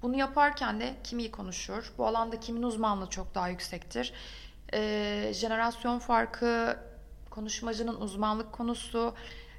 [0.02, 1.92] Bunu yaparken de kim iyi konuşur?
[1.98, 4.12] Bu alanda kimin uzmanlığı çok daha yüksektir?
[4.74, 6.78] Ee, jenerasyon farkı,
[7.32, 9.14] konuşmacının uzmanlık konusu,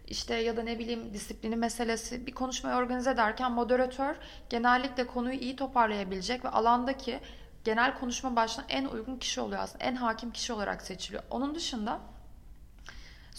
[0.07, 2.27] işte ya da ne bileyim disiplini meselesi.
[2.27, 4.15] Bir konuşmayı organize ederken moderatör
[4.49, 7.19] genellikle konuyu iyi toparlayabilecek ve alandaki
[7.63, 9.83] genel konuşma başına en uygun kişi oluyor aslında.
[9.83, 11.23] En hakim kişi olarak seçiliyor.
[11.29, 11.99] Onun dışında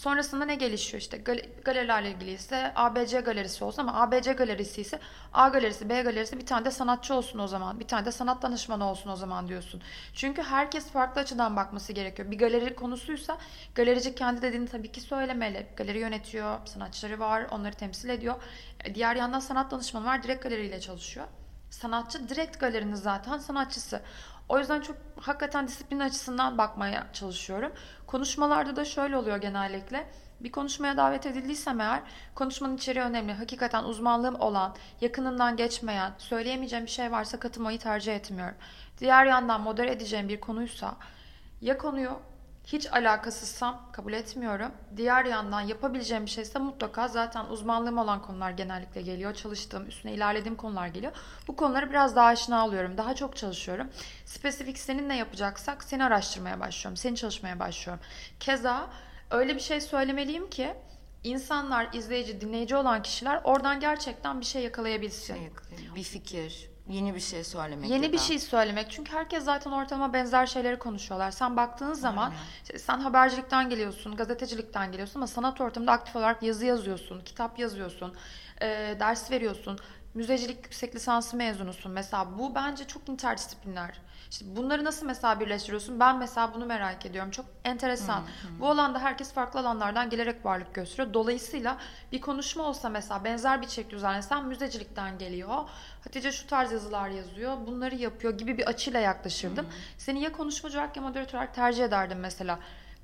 [0.05, 4.99] Sonrasında ne gelişiyor işte gal- galerilerle ilgili ise ABC galerisi olsun ama ABC galerisi ise
[5.33, 8.41] A galerisi B galerisi bir tane de sanatçı olsun o zaman bir tane de sanat
[8.41, 9.81] danışmanı olsun o zaman diyorsun.
[10.13, 12.31] Çünkü herkes farklı açıdan bakması gerekiyor.
[12.31, 13.37] Bir galeri konusuysa
[13.75, 15.67] galerici kendi dediğini tabii ki söylemeli.
[15.75, 18.35] Galeri yönetiyor, sanatçıları var, onları temsil ediyor.
[18.83, 21.27] E, Diğer yandan sanat danışmanı var, direkt galeriyle çalışıyor.
[21.69, 24.01] Sanatçı direkt galerinin zaten sanatçısı.
[24.49, 27.71] O yüzden çok hakikaten disiplin açısından bakmaya çalışıyorum.
[28.07, 30.07] Konuşmalarda da şöyle oluyor genellikle.
[30.39, 32.01] Bir konuşmaya davet edildiysem eğer
[32.35, 33.33] konuşmanın içeriği önemli.
[33.33, 38.55] Hakikaten uzmanlığım olan, yakınından geçmeyen, söyleyemeyeceğim bir şey varsa katılmayı tercih etmiyorum.
[38.99, 40.95] Diğer yandan modere edeceğim bir konuysa
[41.61, 42.19] ya konuyu
[42.65, 44.71] hiç alakasızsam kabul etmiyorum.
[44.97, 49.33] Diğer yandan yapabileceğim bir şeyse mutlaka zaten uzmanlığım olan konular genellikle geliyor.
[49.33, 51.11] Çalıştığım, üstüne ilerlediğim konular geliyor.
[51.47, 52.97] Bu konuları biraz daha aşina alıyorum.
[52.97, 53.89] Daha çok çalışıyorum.
[54.25, 56.97] Spesifik seninle yapacaksak seni araştırmaya başlıyorum.
[56.97, 58.03] Seni çalışmaya başlıyorum.
[58.39, 58.89] Keza
[59.31, 60.73] öyle bir şey söylemeliyim ki
[61.23, 65.37] insanlar, izleyici, dinleyici olan kişiler oradan gerçekten bir şey yakalayabilsin.
[65.95, 67.89] Bir fikir, yeni bir şey söylemek.
[67.89, 68.91] Yeni ya bir da- şey söylemek.
[68.91, 71.31] Çünkü herkes zaten ortalama benzer şeyleri konuşuyorlar.
[71.31, 76.65] Sen baktığın zaman işte sen habercilikten geliyorsun, gazetecilikten geliyorsun ama sanat ortamında aktif olarak yazı
[76.65, 78.15] yazıyorsun, kitap yazıyorsun,
[78.61, 78.67] e,
[78.99, 79.79] ders veriyorsun.
[80.13, 81.91] Müzecilik yüksek lisansı mezunusun.
[81.91, 84.01] Mesela bu bence çok interdisipliner.
[84.31, 85.99] İşte bunları nasıl mesela birleştiriyorsun?
[85.99, 87.31] Ben mesela bunu merak ediyorum.
[87.31, 88.23] Çok enteresan.
[88.59, 91.13] Bu alanda herkes farklı alanlardan gelerek varlık gösteriyor.
[91.13, 91.77] Dolayısıyla
[92.11, 95.57] bir konuşma olsa mesela benzer bir içerik düzenlesen müzecilikten geliyor.
[96.03, 97.57] Hatice şu tarz yazılar yazıyor.
[97.67, 99.67] Bunları yapıyor gibi bir açıyla yaklaşırdım.
[99.97, 102.59] Seni ya konuşmacı olarak ya moderatör olarak tercih ederdim mesela.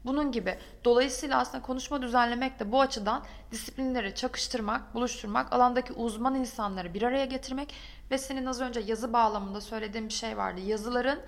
[0.05, 0.57] Bunun gibi.
[0.85, 7.25] Dolayısıyla aslında konuşma düzenlemek de bu açıdan disiplinleri çakıştırmak, buluşturmak, alandaki uzman insanları bir araya
[7.25, 7.73] getirmek
[8.11, 10.61] ve senin az önce yazı bağlamında söylediğin bir şey vardı.
[10.61, 11.19] Yazıların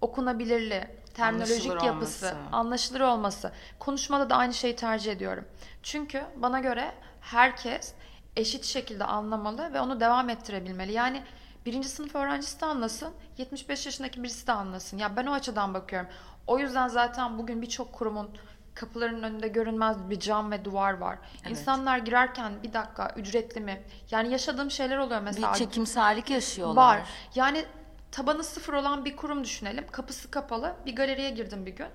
[0.00, 2.36] okunabilirliği, terminolojik Anlaşılır yapısı, olması.
[2.52, 3.52] anlaşılır olması.
[3.78, 5.44] Konuşmada da aynı şeyi tercih ediyorum.
[5.82, 7.94] Çünkü bana göre herkes
[8.36, 10.92] eşit şekilde anlamalı ve onu devam ettirebilmeli.
[10.92, 11.22] Yani
[11.66, 14.98] birinci sınıf öğrencisi de anlasın, 75 yaşındaki birisi de anlasın.
[14.98, 16.08] Ya ben o açıdan bakıyorum.
[16.46, 18.30] O yüzden zaten bugün birçok kurumun
[18.74, 21.18] kapılarının önünde görünmez bir cam ve duvar var.
[21.48, 23.82] İnsanlar girerken bir dakika ücretli mi?
[24.10, 25.52] Yani yaşadığım şeyler oluyor mesela.
[25.52, 26.98] Bir çekimserlik yaşıyorlar.
[26.98, 27.08] Var.
[27.34, 27.64] Yani
[28.12, 29.86] tabanı sıfır olan bir kurum düşünelim.
[29.90, 30.74] Kapısı kapalı.
[30.86, 31.86] Bir galeriye girdim bir gün.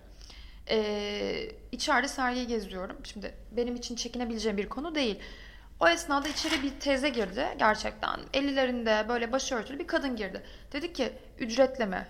[0.70, 2.98] Ee, içeride sergiyi geziyorum.
[3.04, 5.20] Şimdi benim için çekinebileceğim bir konu değil.
[5.80, 8.20] O esnada içeri bir teyze girdi gerçekten.
[8.34, 10.44] 50'lerinde böyle başörtülü bir kadın girdi.
[10.72, 12.08] Dedi ki ücretle mi?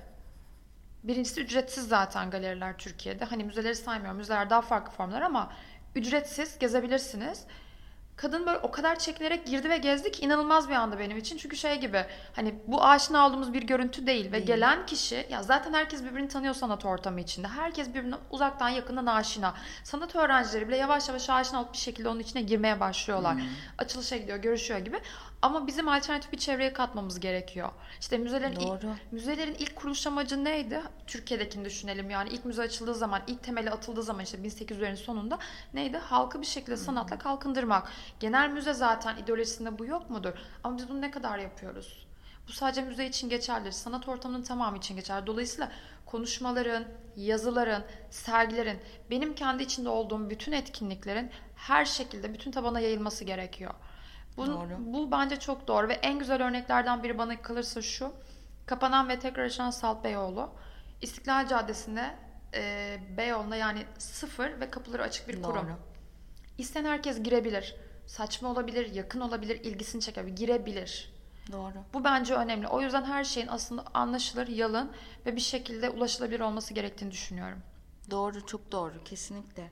[1.04, 3.26] Birincisi ücretsiz zaten galeriler Türkiye'de.
[3.26, 4.18] Hani müzeleri saymıyorum.
[4.18, 5.54] Müzeler daha farklı formlar ama
[5.96, 7.46] ücretsiz gezebilirsiniz.
[8.18, 11.38] Kadın böyle o kadar çekinerek girdi ve gezdi ki inanılmaz bir anda benim için.
[11.38, 15.74] Çünkü şey gibi hani bu aşina olduğumuz bir görüntü değil ve gelen kişi ya zaten
[15.74, 17.48] herkes birbirini tanıyor sanat ortamı içinde.
[17.48, 19.54] Herkes birbirine uzaktan yakından aşina.
[19.84, 23.36] Sanat öğrencileri bile yavaş yavaş aşina olup bir şekilde onun içine girmeye başlıyorlar.
[23.78, 25.00] Açılışa gidiyor, görüşüyor gibi.
[25.46, 27.70] Ama bizim alternatif bir çevreye katmamız gerekiyor.
[28.00, 28.96] İşte müzelerin ilk, Doğru.
[29.12, 30.82] müzelerin ilk kuruluş amacı neydi?
[31.08, 35.40] Türkiye'dekini düşünelim yani ilk müze açıldığı zaman, ilk temeli atıldığı zaman işte 1800'lerin sonunda
[35.74, 35.98] neydi?
[35.98, 37.92] Halkı bir şekilde sanatla kalkındırmak.
[38.20, 40.34] Genel müze zaten ideolojisinde bu yok mudur?
[40.64, 42.08] Ama biz bunu ne kadar yapıyoruz?
[42.48, 43.72] Bu sadece müze için geçerli.
[43.72, 45.28] Sanat ortamının tamamı için geçerli.
[45.28, 45.72] Dolayısıyla
[46.06, 48.80] konuşmaların, yazıların, sergilerin,
[49.10, 53.74] benim kendi içinde olduğum bütün etkinliklerin her şekilde bütün tabana yayılması gerekiyor.
[54.38, 54.70] Bu, Doğru.
[54.80, 58.14] bu bence çok doğru ve en güzel örneklerden biri bana kalırsa şu.
[58.66, 60.50] Kapanan ve tekrar açılan Salt Beyoğlu.
[61.02, 62.16] İstiklal Caddesi'nde
[62.54, 65.68] e, Beyoğlu'nda yani sıfır ve kapıları açık bir kurum.
[65.68, 65.76] Doğru.
[66.58, 67.76] İsteyen herkes girebilir.
[68.08, 71.14] Saçma olabilir, yakın olabilir, ilgisini çekebilir, girebilir.
[71.52, 71.74] Doğru.
[71.94, 72.68] Bu bence önemli.
[72.68, 74.92] O yüzden her şeyin aslında anlaşılır, yalın
[75.26, 77.60] ve bir şekilde ulaşılabilir olması gerektiğini düşünüyorum.
[78.12, 79.04] Doğru, çok doğru.
[79.06, 79.70] Kesinlikle.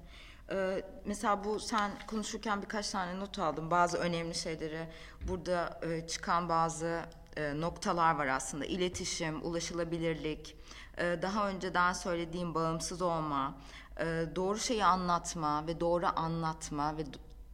[0.51, 3.71] Ee, mesela bu sen konuşurken birkaç tane not aldım.
[3.71, 4.89] Bazı önemli şeyleri
[5.27, 7.01] burada e, çıkan bazı
[7.37, 8.65] e, noktalar var aslında.
[8.65, 10.55] İletişim, ulaşılabilirlik,
[10.97, 13.57] e, daha önceden söylediğim bağımsız olma,
[13.99, 17.03] e, doğru şeyi anlatma ve doğru anlatma ve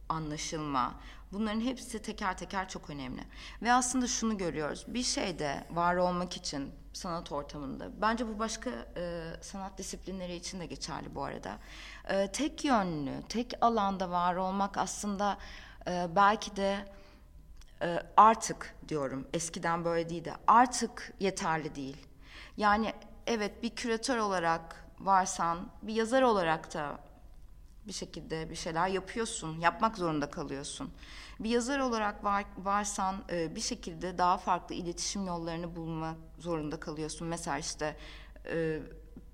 [0.08, 0.94] anlaşılma.
[1.32, 3.22] Bunların hepsi teker teker çok önemli.
[3.62, 4.84] Ve aslında şunu görüyoruz.
[4.88, 7.90] Bir şeyde var olmak için sanat ortamında.
[8.00, 11.58] Bence bu başka e, sanat disiplinleri için de geçerli bu arada.
[12.08, 15.38] E, tek yönlü, tek alanda var olmak aslında
[15.86, 16.86] e, belki de
[17.82, 20.32] e, artık diyorum eskiden böyle değildi.
[20.46, 22.06] Artık yeterli değil.
[22.56, 22.92] Yani
[23.26, 26.98] evet bir küratör olarak varsan, bir yazar olarak da
[27.86, 30.90] bir şekilde bir şeyler yapıyorsun, yapmak zorunda kalıyorsun.
[31.40, 37.28] Bir yazar olarak var, varsan e, bir şekilde daha farklı iletişim yollarını bulmak zorunda kalıyorsun.
[37.28, 37.96] Mesela işte
[38.46, 38.80] e,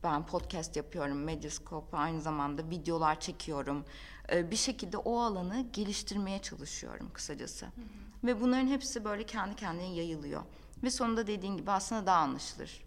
[0.02, 3.84] ben podcast yapıyorum, Medyascope aynı zamanda videolar çekiyorum.
[4.32, 7.66] E, bir şekilde o alanı geliştirmeye çalışıyorum kısacası.
[8.24, 10.42] Ve bunların hepsi böyle kendi kendine yayılıyor.
[10.82, 12.85] Ve sonunda dediğin gibi aslında daha anlaşılır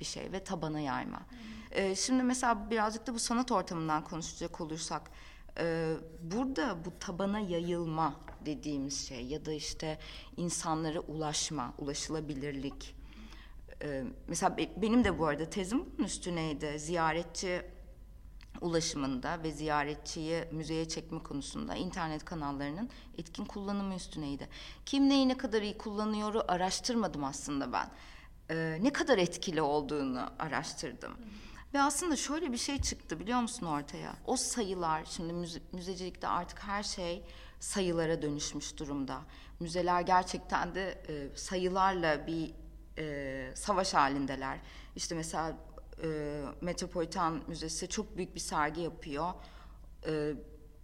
[0.00, 1.22] bir şey ve tabana yayma.
[1.70, 5.10] Ee, şimdi mesela birazcık da bu sanat ortamından konuşacak olursak
[5.58, 8.14] Ee, burada bu tabana yayılma
[8.46, 9.98] dediğimiz şey ya da işte
[10.36, 12.94] insanlara ulaşma, ulaşılabilirlik.
[13.82, 16.78] Ee, mesela be- benim de bu arada tezim bunun üstüneydi.
[16.78, 17.62] Ziyaretçi
[18.60, 24.48] ulaşımında ve ziyaretçiyi müzeye çekme konusunda internet kanallarının etkin kullanımı üstüneydi.
[24.86, 27.90] Kim neyi ne kadar iyi kullanıyoru araştırmadım aslında ben.
[28.50, 31.12] Ee, ne kadar etkili olduğunu araştırdım.
[31.74, 34.16] Ve aslında şöyle bir şey çıktı biliyor musun ortaya?
[34.26, 37.24] O sayılar, şimdi müze, müzecilikte artık her şey
[37.60, 39.20] sayılara dönüşmüş durumda.
[39.60, 42.54] Müzeler gerçekten de e, sayılarla bir
[42.98, 44.58] e, savaş halindeler.
[44.96, 45.56] İşte mesela
[46.02, 49.32] e, Metropolitan Müzesi çok büyük bir sergi yapıyor.
[50.06, 50.34] E,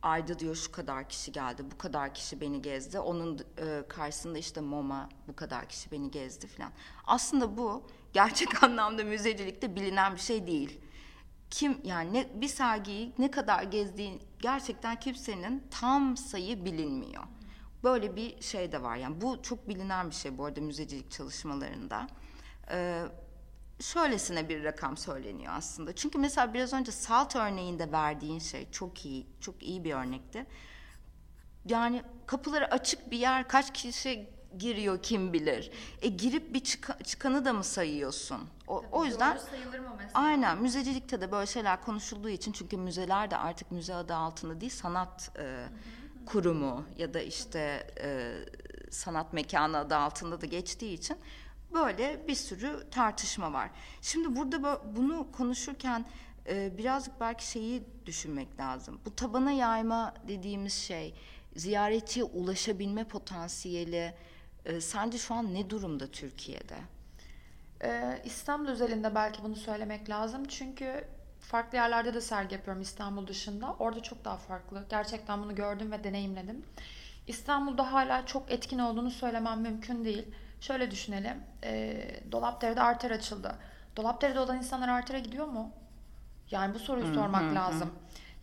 [0.02, 2.98] ayda diyor şu kadar kişi geldi, bu kadar kişi beni gezdi.
[2.98, 6.72] Onun e, karşısında işte MoMA bu kadar kişi beni gezdi falan.
[7.06, 10.80] Aslında bu gerçek anlamda müzecilikte bilinen bir şey değil.
[11.50, 17.24] Kim yani ne, bir sergiyi ne kadar gezdiğin gerçekten kimsenin tam sayı bilinmiyor.
[17.84, 22.06] Böyle bir şey de var yani bu çok bilinen bir şey bu arada müzecilik çalışmalarında.
[22.70, 23.04] Ee,
[23.80, 25.94] şöylesine bir rakam söyleniyor aslında.
[25.94, 30.46] Çünkü mesela biraz önce salt örneğinde verdiğin şey çok iyi, çok iyi bir örnekti.
[31.66, 35.70] Yani kapıları açık bir yer kaç kişi giriyor kim bilir.
[36.02, 38.40] E girip bir çıka- çıkanı da mı sayıyorsun?
[38.68, 39.38] O, o yüzden
[40.14, 44.72] aynen müzecilikte de böyle şeyler konuşulduğu için çünkü müzeler de artık müze adı altında değil
[44.72, 45.64] sanat e,
[46.26, 48.34] kurumu ya da işte e,
[48.90, 51.16] sanat mekanı adı altında da geçtiği için
[51.74, 53.70] böyle bir sürü tartışma var.
[54.02, 56.04] Şimdi burada bunu konuşurken
[56.48, 59.00] e, birazcık belki şeyi düşünmek lazım.
[59.04, 61.14] Bu tabana yayma dediğimiz şey
[61.56, 64.14] ziyaretçiye ulaşabilme potansiyeli
[64.64, 66.76] e, sence şu an ne durumda Türkiye'de?
[67.84, 70.44] Ee, İstanbul özelinde belki bunu söylemek lazım.
[70.44, 71.04] Çünkü
[71.40, 73.76] farklı yerlerde de sergi yapıyorum İstanbul dışında.
[73.78, 74.84] Orada çok daha farklı.
[74.90, 76.64] Gerçekten bunu gördüm ve deneyimledim.
[77.26, 80.26] İstanbul'da hala çok etkin olduğunu söylemem mümkün değil.
[80.60, 81.36] Şöyle düşünelim.
[81.64, 83.54] Ee, Dolapdere'de arter açıldı.
[83.96, 85.70] Dolapdere'de olan insanlar artere gidiyor mu?
[86.50, 87.90] Yani bu soruyu sormak lazım.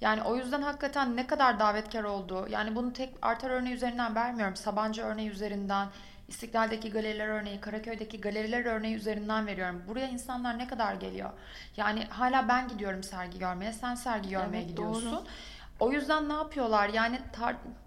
[0.02, 2.48] Yani o yüzden hakikaten ne kadar davetkar oldu.
[2.50, 4.56] Yani bunu tek arter örneği üzerinden vermiyorum.
[4.56, 5.88] Sabancı örneği üzerinden,
[6.28, 9.84] İstiklal'deki galeriler örneği, Karaköy'deki galeriler örneği üzerinden veriyorum.
[9.88, 11.30] Buraya insanlar ne kadar geliyor?
[11.78, 15.12] Yani hala ben gidiyorum sergi görmeye, sen sergi görmeye Evet, gidiyorsun.
[15.12, 15.24] doğru.
[15.80, 16.90] O yüzden ne yapıyorlar?
[16.90, 17.22] Yani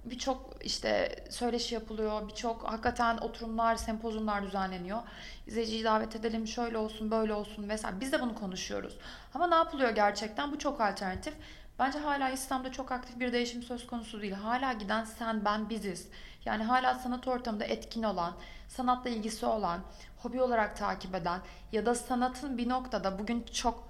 [0.05, 4.99] birçok işte söyleşi yapılıyor, birçok hakikaten oturumlar, sempozyumlar düzenleniyor.
[5.47, 8.01] İzleyiciyi davet edelim, şöyle olsun, böyle olsun mesela.
[8.01, 8.99] Biz de bunu konuşuyoruz.
[9.35, 10.53] Ama ne yapılıyor gerçekten?
[10.53, 11.35] Bu çok alternatif.
[11.79, 14.33] Bence hala İslam'da çok aktif bir değişim söz konusu değil.
[14.33, 16.09] Hala giden sen, ben, biziz.
[16.45, 18.35] Yani hala sanat ortamında etkin olan,
[18.69, 19.81] sanatla ilgisi olan,
[20.17, 21.41] hobi olarak takip eden
[21.73, 23.89] ya da sanatın bir noktada bugün çok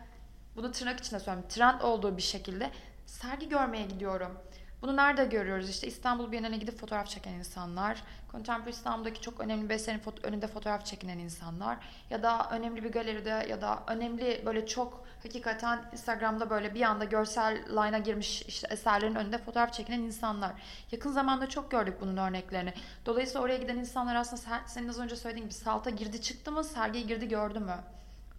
[0.57, 1.49] bunu tırnak içinde söylüyorum.
[1.49, 2.71] Trend olduğu bir şekilde
[3.07, 4.39] sergi görmeye gidiyorum.
[4.83, 5.71] Bunu nerede görüyoruz?
[5.71, 10.47] İşte İstanbul Bienali'ne gidip fotoğraf çeken insanlar, Contemporary İstanbul'daki çok önemli bir eserin foto- önünde
[10.47, 11.79] fotoğraf çekinen insanlar
[12.11, 17.05] ya da önemli bir galeride ya da önemli böyle çok hakikaten Instagram'da böyle bir anda
[17.05, 20.53] görsel line'a girmiş işte eserlerin önünde fotoğraf çekinen insanlar.
[20.93, 22.75] Yakın zamanda çok gördük bunun örneklerini.
[23.07, 26.65] Dolayısıyla oraya giden insanlar aslında sen, senin az önce söylediğin gibi salta girdi çıktı mı,
[26.65, 27.77] sergiye girdi gördü mü?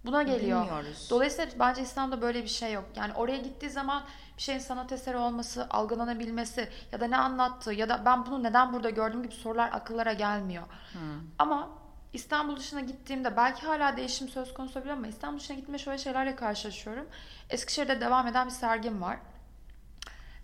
[0.05, 0.61] Buna geliyor.
[0.61, 1.07] Bilmiyoruz.
[1.09, 2.85] Dolayısıyla bence İslam'da böyle bir şey yok.
[2.95, 4.03] Yani oraya gittiği zaman
[4.37, 8.73] bir şeyin sanat eseri olması, algılanabilmesi ya da ne anlattığı ya da ben bunu neden
[8.73, 10.63] burada gördüm gibi sorular akıllara gelmiyor.
[11.39, 11.69] Ama
[12.13, 16.35] İstanbul dışına gittiğimde belki hala değişim söz konusu olabilir ama İstanbul dışına gittiğimde şöyle şeylerle
[16.35, 17.07] karşılaşıyorum.
[17.49, 19.17] Eskişehir'de devam eden bir sergim var.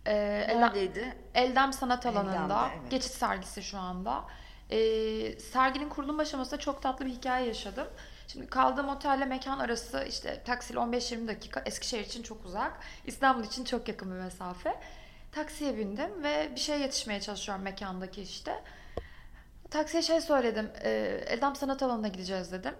[0.05, 0.13] Ee,
[0.59, 1.17] Neredeydi?
[1.33, 2.91] Eldem Sanat Eldem'de, Alanı'nda evet.
[2.91, 4.23] geçit sergisi şu anda.
[4.69, 7.87] Ee, serginin kurulum aşamasında çok tatlı bir hikaye yaşadım.
[8.27, 11.61] Şimdi kaldığım otelle mekan arası işte taksiyle 15-20 dakika.
[11.65, 12.79] Eskişehir için çok uzak.
[13.05, 14.79] İstanbul için çok yakın bir mesafe.
[15.31, 18.63] Taksiye bindim ve bir şey yetişmeye çalışıyorum mekandaki işte.
[19.69, 20.71] Taksiye şey söyledim.
[20.83, 20.89] E,
[21.27, 22.73] Eldam Sanat Alanı'na gideceğiz dedim.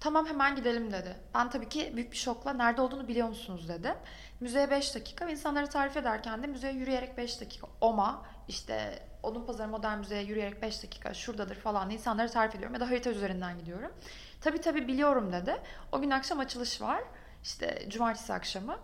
[0.00, 1.16] Tamam hemen gidelim dedi.
[1.34, 3.94] Ben tabii ki büyük bir şokla nerede olduğunu biliyor musunuz dedim.
[4.40, 5.36] Müzeye 5 dakika ve
[5.68, 7.66] tarif ederken de müzeye yürüyerek 5 dakika.
[7.80, 12.74] OMA işte Odunpazarı Modern Müze'ye yürüyerek 5 dakika şuradadır falan diye insanları tarif ediyorum.
[12.74, 13.92] Ya da harita üzerinden gidiyorum.
[14.42, 15.56] Tabii tabii biliyorum dedi.
[15.92, 17.02] O gün akşam açılış var.
[17.42, 18.78] İşte cumartesi akşamı.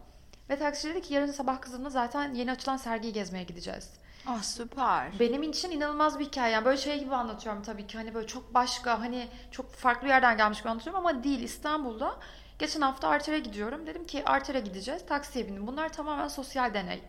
[0.51, 3.91] Ve taksici dedi ki yarın sabah kızımla zaten yeni açılan sergiyi gezmeye gideceğiz.
[4.27, 5.19] Ah süper.
[5.21, 6.53] Benim için inanılmaz bir hikaye.
[6.53, 7.99] Yani böyle şey gibi anlatıyorum tabii ki.
[7.99, 11.41] Hani böyle çok başka, hani çok farklı yerden gelmiş gibi anlatıyorum ama değil.
[11.41, 12.17] İstanbul'da
[12.59, 13.87] geçen hafta Arter'e gidiyorum.
[13.87, 15.07] Dedim ki Arter'e gideceğiz.
[15.07, 15.67] Taksiye bindim.
[15.67, 17.03] Bunlar tamamen sosyal deney.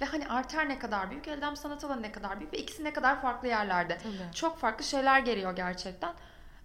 [0.00, 2.92] Ve hani Arter ne kadar büyük, Eldam Sanat Alanı ne kadar büyük ve ikisi ne
[2.92, 3.98] kadar farklı yerlerde.
[3.98, 4.34] Tabii.
[4.34, 6.14] Çok farklı şeyler geliyor gerçekten.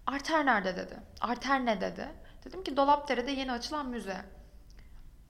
[0.06, 0.94] Arter nerede dedi.
[1.20, 2.08] Arter ne dedi.
[2.44, 4.16] Dedim ki Dolapdere'de yeni açılan müze.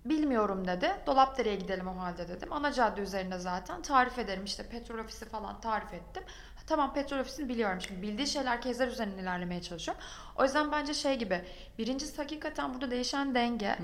[0.04, 0.90] Bilmiyorum dedi.
[1.06, 2.52] Dolapdere'ye gidelim o halde dedim.
[2.52, 3.82] Ana cadde üzerinde zaten.
[3.82, 6.22] Tarif ederim işte petrol ofisi falan tarif ettim.
[6.66, 7.80] Tamam petrol ofisini biliyorum.
[7.80, 10.02] Şimdi bildiği şeyler kezler üzerinden ilerlemeye çalışıyorum.
[10.36, 11.44] O yüzden bence şey gibi.
[11.78, 13.78] Birincisi hakikaten burada değişen denge.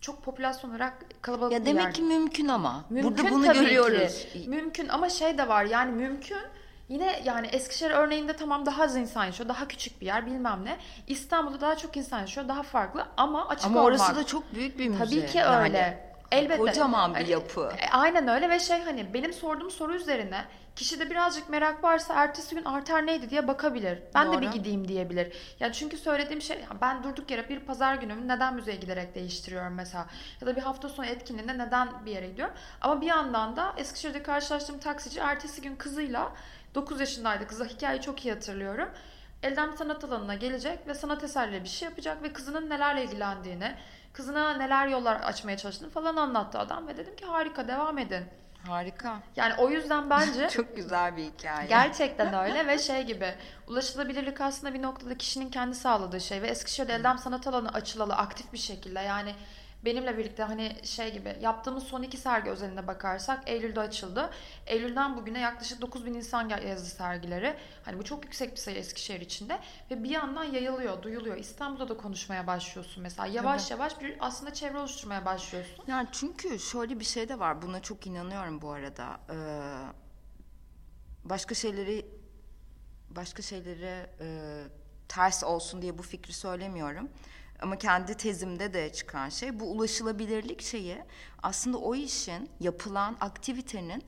[0.00, 1.58] Çok popülasyon olarak kalabalık Hmm.
[1.58, 1.94] Ya demek yer.
[1.94, 2.84] ki mümkün ama.
[2.90, 4.26] Mümkün Burada bunu görüyoruz.
[4.32, 4.44] ki.
[4.48, 6.38] Mümkün ama şey de var yani mümkün.
[6.92, 9.48] Yine yani Eskişehir örneğinde tamam daha az insan yaşıyor.
[9.48, 10.76] Daha küçük bir yer bilmem ne.
[11.06, 12.48] İstanbul'da daha çok insan yaşıyor.
[12.48, 13.90] Daha farklı ama açık Ama olmak.
[13.90, 15.04] orası da çok büyük bir müze.
[15.04, 16.12] Tabii ki Yani öyle.
[16.32, 16.56] Elbette.
[16.56, 17.72] Kocaman bir E, yapı.
[17.80, 20.44] e, Aynen öyle ve şey hani benim sorduğum soru üzerine
[20.76, 23.98] kişide birazcık merak varsa ertesi gün arter neydi diye bakabilir.
[24.14, 24.52] Ben de bir Doğru.
[24.52, 25.32] gideyim diyebilir.
[25.60, 30.06] Ya çünkü söylediğim şey ben durduk yere bir pazar günümü neden müzeye giderek değiştiriyorum mesela.
[30.40, 32.54] Ya da bir hafta sonu etkinliğinde neden bir yere gidiyorum.
[32.80, 36.32] Ama bir yandan da Eskişehir'de karşılaştığım taksici ertesi gün kızıyla
[36.74, 38.88] 9 yaşındaydı kızı hikayeyi çok iyi hatırlıyorum.
[39.42, 43.74] Elden sanat alanına gelecek ve sanat eserleri bir şey yapacak ve kızının nelerle ilgilendiğini,
[44.12, 48.24] kızına neler yollar açmaya çalıştığını falan anlattı adam ve dedim ki harika devam edin.
[48.66, 49.18] Harika.
[49.36, 51.68] Yani o yüzden bence Çok güzel bir hikaye.
[51.68, 53.34] gerçekten öyle ve şey gibi
[53.68, 58.52] ulaşılabilirlik aslında bir noktada kişinin kendi sağladığı şey ve Eskişehir'de Eldem Sanat Alanı açılalı aktif
[58.52, 59.34] bir şekilde yani
[59.84, 64.30] benimle birlikte hani şey gibi yaptığımız son iki sergi özelinde bakarsak Eylül'de açıldı.
[64.66, 67.56] Eylül'den bugüne yaklaşık 9000 insan gel- yazdı sergileri.
[67.84, 69.58] Hani bu çok yüksek bir sayı Eskişehir içinde
[69.90, 71.36] ve bir yandan yayılıyor, duyuluyor.
[71.36, 73.26] İstanbul'da da konuşmaya başlıyorsun mesela.
[73.26, 75.84] Yavaş yavaş bir aslında çevre oluşturmaya başlıyorsun.
[75.86, 77.62] Yani çünkü şöyle bir şey de var.
[77.62, 79.20] Buna çok inanıyorum bu arada.
[79.30, 79.34] Ee,
[81.24, 82.06] başka şeyleri
[83.10, 84.26] başka şeylere e,
[85.08, 87.08] ters olsun diye bu fikri söylemiyorum.
[87.62, 90.98] Ama kendi tezimde de çıkan şey bu ulaşılabilirlik şeyi
[91.42, 94.02] aslında o işin yapılan aktivitenin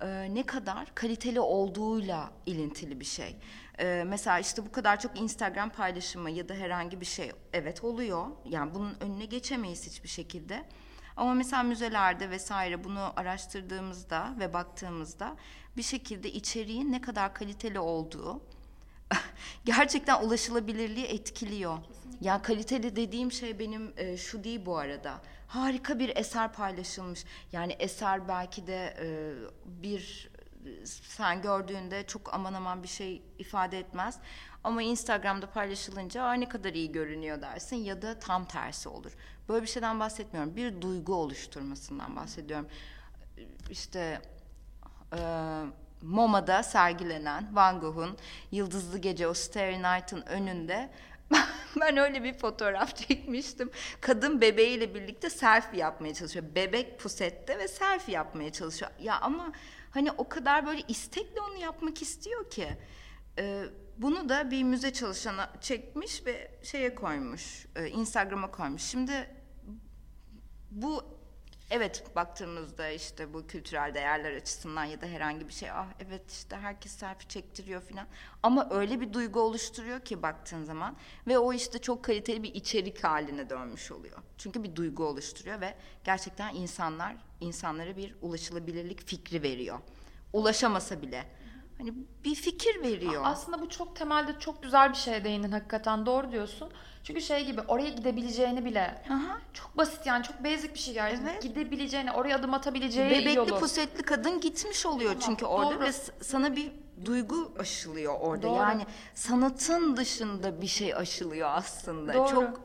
[0.00, 3.36] e, ne kadar kaliteli olduğuyla ilintili bir şey.
[3.78, 8.26] E, mesela işte bu kadar çok Instagram paylaşımı ya da herhangi bir şey evet oluyor.
[8.44, 10.64] Yani bunun önüne geçemeyiz hiçbir şekilde.
[11.16, 15.36] Ama mesela müzelerde vesaire bunu araştırdığımızda ve baktığımızda
[15.76, 18.42] bir şekilde içeriğin ne kadar kaliteli olduğu
[19.64, 21.78] gerçekten ulaşılabilirliği etkiliyor.
[22.20, 25.20] Ya kaliteli dediğim şey benim e, şu değil bu arada.
[25.46, 27.24] Harika bir eser paylaşılmış.
[27.52, 29.32] Yani eser belki de e,
[29.82, 30.30] bir
[30.84, 34.18] sen gördüğünde çok aman aman bir şey ifade etmez.
[34.64, 39.12] Ama Instagram'da paylaşılınca Aa, ne kadar iyi görünüyor dersin ya da tam tersi olur.
[39.48, 40.56] Böyle bir şeyden bahsetmiyorum.
[40.56, 42.66] Bir duygu oluşturmasından bahsediyorum.
[43.70, 44.22] İşte
[45.16, 45.20] e,
[46.02, 48.16] MoMA'da sergilenen Van Gogh'un
[48.52, 50.90] Yıldızlı Gece o Starry Night'ın önünde
[51.80, 53.70] ben öyle bir fotoğraf çekmiştim.
[54.00, 56.44] Kadın bebeğiyle birlikte selfie yapmaya çalışıyor.
[56.54, 58.90] Bebek pusette ve selfie yapmaya çalışıyor.
[59.00, 59.52] Ya ama
[59.90, 62.68] hani o kadar böyle istekle onu yapmak istiyor ki.
[63.38, 63.64] Ee,
[63.98, 67.66] bunu da bir müze çalışana çekmiş ve şeye koymuş.
[67.76, 68.82] e, Instagram'a koymuş.
[68.82, 69.30] Şimdi
[70.70, 71.19] bu
[71.70, 76.56] evet baktığımızda işte bu kültürel değerler açısından ya da herhangi bir şey ah evet işte
[76.56, 78.06] herkes selfie çektiriyor falan
[78.42, 80.96] ama öyle bir duygu oluşturuyor ki baktığın zaman
[81.26, 84.18] ve o işte çok kaliteli bir içerik haline dönmüş oluyor.
[84.38, 89.78] Çünkü bir duygu oluşturuyor ve gerçekten insanlar insanlara bir ulaşılabilirlik fikri veriyor.
[90.32, 91.26] Ulaşamasa bile
[91.80, 93.22] hani bir fikir veriyor.
[93.24, 96.70] Aslında bu çok temelde çok güzel bir şeye değindin hakikaten doğru diyorsun.
[97.04, 99.38] Çünkü şey gibi oraya gidebileceğini bile Aha.
[99.52, 101.26] çok basit yani çok basic bir şey gerçekten.
[101.26, 101.42] Evet.
[101.42, 103.60] Gidebileceğini, oraya adım atabileceği Bebekli yolu.
[103.60, 105.80] pusetli kadın gitmiş oluyor Tamam, çünkü orada doğru.
[105.80, 106.72] ve sana bir
[107.04, 108.42] duygu aşılıyor orada.
[108.42, 108.56] Doğru.
[108.56, 112.14] Yani sanatın dışında bir şey aşılıyor aslında.
[112.14, 112.28] Doğru.
[112.30, 112.60] Çok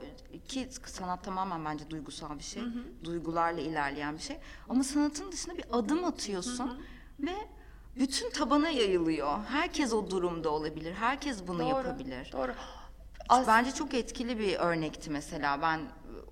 [0.48, 2.64] ki sanat tamamen bence duygusal bir şey.
[3.04, 4.38] Duygularla ilerleyen bir şey.
[4.70, 6.82] Ama sanatın dışında bir adım atıyorsun
[7.20, 7.36] ve
[7.96, 9.40] bütün tabana yayılıyor.
[9.50, 10.94] Herkes o durumda olabilir.
[10.94, 12.30] Herkes bunu Doğru, yapabilir.
[12.32, 12.54] Doğru.
[13.30, 15.80] As- Bence çok etkili bir örnekti mesela ben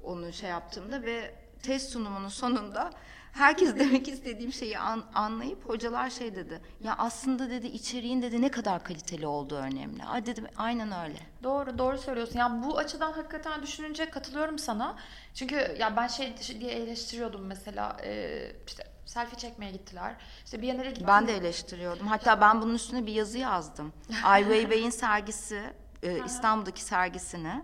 [0.03, 2.91] onu şey yaptığımda ve test sunumunun sonunda
[3.31, 6.61] herkes demek istediğim şeyi an- anlayıp hocalar şey dedi.
[6.83, 10.03] Ya aslında dedi içeriğin dedi ne kadar kaliteli olduğu önemli.
[10.03, 11.19] Ay dedim aynen öyle.
[11.43, 12.39] Doğru, doğru söylüyorsun.
[12.39, 14.95] Yani bu açıdan hakikaten düşününce katılıyorum sana.
[15.33, 18.83] Çünkü ya ben şey diye eleştiriyordum mesela e, işte
[19.13, 20.15] selfie çekmeye gittiler.
[20.45, 21.07] İşte bir yerlere gittiler.
[21.07, 22.07] Ben de eleştiriyordum.
[22.07, 23.93] Hatta ben bunun üstüne bir yazı yazdım.
[24.23, 27.63] Ai Weiwei'in sergisi, e, İstanbul'daki sergisini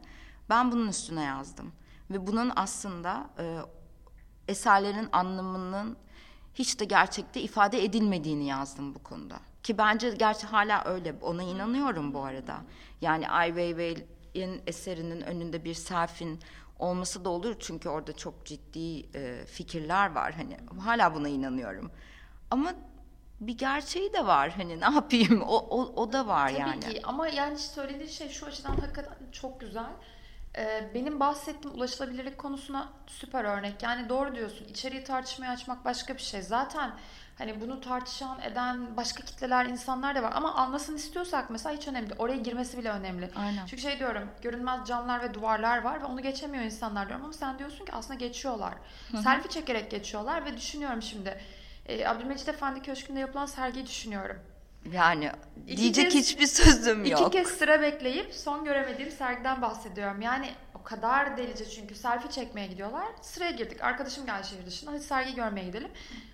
[0.50, 1.72] ben bunun üstüne yazdım.
[2.12, 3.58] Ve bunun aslında e,
[4.48, 5.98] eserlerin anlamının
[6.54, 9.40] hiç de gerçekte ifade edilmediğini yazdım bu konuda.
[9.64, 11.16] Ki bence gerçi hala öyle.
[11.22, 12.58] Ona inanıyorum bu arada.
[13.02, 16.40] Yani Ai Weiwei'in eserinin önünde bir selfie'nin
[16.80, 20.34] olması da olur çünkü orada çok ciddi e, fikirler var.
[20.34, 21.92] Hani hala buna inanıyorum.
[22.52, 22.74] Ama
[23.40, 24.50] bir gerçeği de var.
[24.50, 25.42] Hani ne yapayım?
[25.42, 26.80] O o, o da var Tabii yani.
[26.80, 29.90] ki ama yani söylediğin şey şu açıdan hakikaten çok güzel.
[30.58, 33.84] Ee, benim bahsettiğim ulaşılabilirlik konusuna süper örnek.
[33.84, 34.66] Yani doğru diyorsun.
[34.66, 36.42] İçeriği tartışmaya açmak başka bir şey.
[36.42, 36.92] Zaten
[37.40, 40.32] hani bunu tartışan, eden başka kitleler, insanlar da var.
[40.36, 42.20] Ama anlasın istiyorsak mesela hiç önemli değil.
[42.22, 43.30] Oraya girmesi bile önemli.
[43.36, 43.66] Aynen.
[43.66, 47.26] Çünkü şey diyorum, görünmez camlar ve duvarlar var ve onu geçemiyor insanlar diyorum.
[47.26, 48.74] Ama sen diyorsun ki aslında geçiyorlar.
[49.24, 51.42] Selfie çekerek geçiyorlar ve düşünüyorum şimdi.
[51.86, 54.40] E, Abdülmecit Efendi Köşkü'nde yapılan sergiyi düşünüyorum.
[54.92, 55.32] Yani
[55.68, 57.34] İki diyecek kez- hiçbir sözüm İki yok.
[57.34, 60.22] kez sıra bekleyip son göremediğim sergiden bahsediyorum.
[60.22, 63.06] Yani o kadar delice çünkü selfie çekmeye gidiyorlar.
[63.22, 63.84] Sıraya girdik.
[63.84, 64.92] Arkadaşım geldi şehir dışından.
[64.92, 65.92] Hadi sergi görmeye gidelim.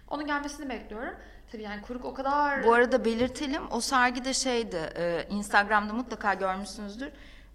[0.08, 1.16] Onun gelmesini bekliyorum.
[1.51, 2.64] Tabii yani kuruk o kadar...
[2.64, 7.10] Bu arada belirtelim o sergi de şeydi e, Instagram'da mutlaka görmüşsünüzdür.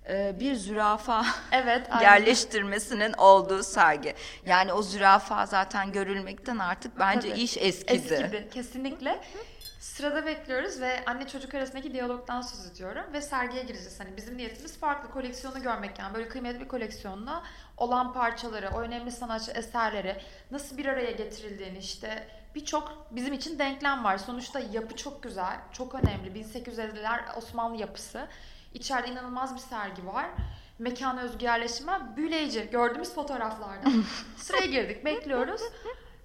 [0.08, 1.86] E, bir zürafa Evet.
[1.90, 2.02] aynen.
[2.02, 4.14] yerleştirmesinin olduğu sergi.
[4.46, 7.40] Yani o zürafa zaten görülmekten artık bence Tabii.
[7.40, 8.14] iş eskidi.
[8.14, 8.48] Eskidi.
[8.50, 9.20] Kesinlikle.
[9.80, 14.00] Sırada bekliyoruz ve anne çocuk arasındaki diyalogdan söz ediyorum ve sergiye gireceğiz.
[14.00, 17.42] Hani bizim niyetimiz farklı koleksiyonu görmek yani böyle kıymetli bir koleksiyonla
[17.76, 20.16] olan parçaları, o önemli sanatçı eserleri
[20.50, 24.18] nasıl bir araya getirildiğini işte birçok bizim için denklem var.
[24.18, 26.28] Sonuçta yapı çok güzel, çok önemli.
[26.30, 28.28] 1850'ler Osmanlı yapısı.
[28.74, 30.26] İçeride inanılmaz bir sergi var.
[30.78, 33.90] Mekana özgü yerleşime büyüleyici gördüğümüz fotoğraflarda.
[34.36, 35.62] Sıraya girdik, bekliyoruz.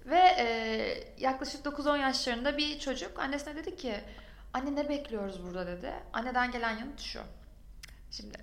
[0.06, 4.00] Ve e, yaklaşık 9-10 yaşlarında bir çocuk annesine dedi ki
[4.54, 5.92] anne ne bekliyoruz burada dedi.
[6.12, 7.20] Anneden gelen yanıt şu.
[8.10, 8.38] Şimdi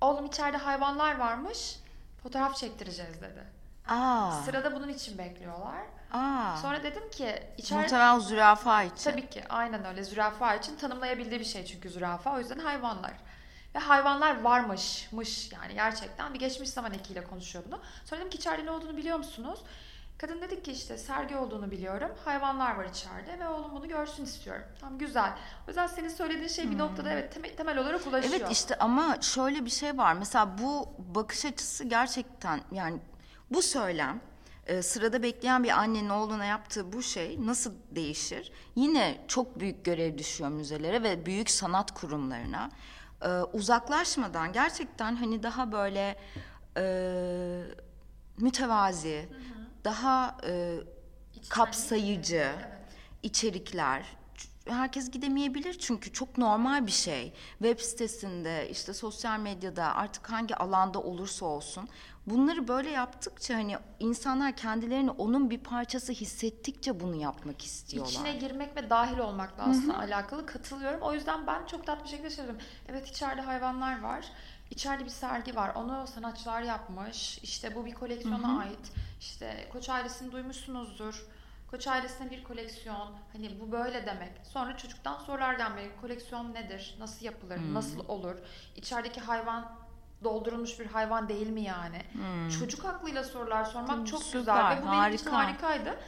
[0.00, 1.76] oğlum içeride hayvanlar varmış
[2.22, 3.44] fotoğraf çektireceğiz dedi.
[3.88, 5.82] Aa, Sırada bunun için bekliyorlar.
[6.12, 6.56] Aa.
[6.56, 7.82] Sonra dedim ki içeride...
[7.82, 9.10] Muhtemelen zürafa için.
[9.10, 13.12] Tabii ki aynen öyle zürafa için tanımlayabildiği bir şey çünkü zürafa o yüzden hayvanlar.
[13.74, 17.80] Ve hayvanlar varmışmış yani gerçekten bir geçmiş zaman ekiyle konuşuyor bunu.
[18.04, 19.60] Sonra dedim ki içeride ne olduğunu biliyor musunuz?
[20.18, 22.10] Kadın dedi ki işte sergi olduğunu biliyorum.
[22.24, 24.64] Hayvanlar var içeride ve oğlum bunu görsün istiyorum.
[24.80, 25.32] Tamam güzel.
[25.66, 28.34] O yüzden senin söylediğin şey bir noktada evet temel, temel olarak ulaşıyor.
[28.36, 30.12] Evet işte ama şöyle bir şey var.
[30.12, 32.98] Mesela bu bakış açısı gerçekten yani
[33.50, 34.20] bu söylem
[34.68, 38.52] e, sırada bekleyen bir annenin oğluna yaptığı bu şey nasıl değişir?
[38.76, 42.70] Yine çok büyük görev düşüyor müzelere ve büyük sanat kurumlarına.
[43.22, 46.16] E, uzaklaşmadan gerçekten hani daha böyle
[46.76, 46.84] e,
[48.38, 49.28] mütevazi,
[49.84, 50.78] daha e,
[51.48, 52.52] kapsayıcı
[53.22, 54.17] içerikler
[54.68, 57.32] herkes gidemeyebilir çünkü çok normal bir şey.
[57.58, 61.88] Web sitesinde, işte sosyal medyada artık hangi alanda olursa olsun
[62.26, 68.12] bunları böyle yaptıkça hani insanlar kendilerini onun bir parçası hissettikçe bunu yapmak istiyorlar.
[68.12, 71.00] İçine girmek ve dahil olmakla aslında alakalı katılıyorum.
[71.02, 72.60] O yüzden ben çok tatlı bir şekilde şey diyorum.
[72.88, 74.24] Evet içeride hayvanlar var.
[74.70, 75.74] İçeride bir sergi var.
[75.74, 77.38] Onu sanatçılar yapmış.
[77.38, 78.92] İşte bu bir koleksiyona ait.
[79.20, 81.26] İşte Koç ailesini duymuşsunuzdur.
[81.70, 83.08] Koç ailesine bir koleksiyon.
[83.32, 84.32] Hani bu böyle demek.
[84.44, 85.90] Sonra çocuktan sorular gelmeli.
[86.00, 86.96] Koleksiyon nedir?
[86.98, 87.58] Nasıl yapılır?
[87.72, 88.34] Nasıl olur?
[88.76, 89.72] İçerideki hayvan
[90.24, 92.02] doldurulmuş bir hayvan değil mi yani?
[92.60, 95.68] Çocuk aklıyla sorular sormak çok Süper, güzel ve bu benim için harika.
[95.68, 95.98] harikaydı.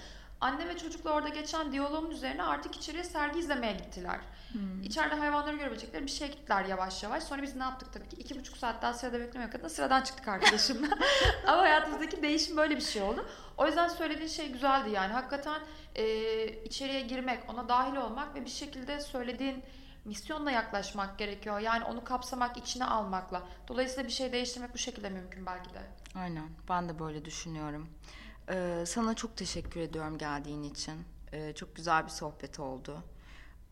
[0.41, 4.20] Anne ve çocukla orada geçen diyaloğun üzerine artık içeriye sergi izlemeye gittiler.
[4.82, 7.22] İçeride hayvanları görebilecekleri bir şeye gittiler yavaş yavaş.
[7.22, 8.16] Sonra biz ne yaptık tabii ki?
[8.16, 10.88] iki buçuk saat daha sırada beklemek adına sıradan çıktık arkadaşımla.
[11.47, 13.26] Ama hayatımızdaki değişim böyle bir şey oldu.
[13.57, 15.12] O yüzden söylediğin şey güzeldi yani.
[15.12, 15.61] Hakikaten
[15.95, 16.05] e,
[16.64, 19.64] içeriye girmek, ona dahil olmak ve bir şekilde söylediğin
[20.05, 21.59] misyonla yaklaşmak gerekiyor.
[21.59, 23.43] Yani onu kapsamak, içine almakla.
[23.68, 25.80] Dolayısıyla bir şey değiştirmek bu şekilde mümkün belki de.
[26.14, 27.88] Aynen ben de böyle düşünüyorum.
[28.51, 31.05] Ee, sana çok teşekkür ediyorum geldiğin için.
[31.32, 33.03] Ee, çok güzel bir sohbet oldu.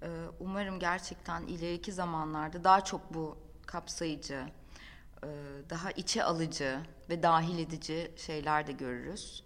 [0.03, 0.09] Ee,
[0.41, 4.45] umarım gerçekten ileriki zamanlarda daha çok bu kapsayıcı,
[5.25, 5.29] e,
[5.71, 9.45] daha içe alıcı ve dahil edici şeyler de görürüz.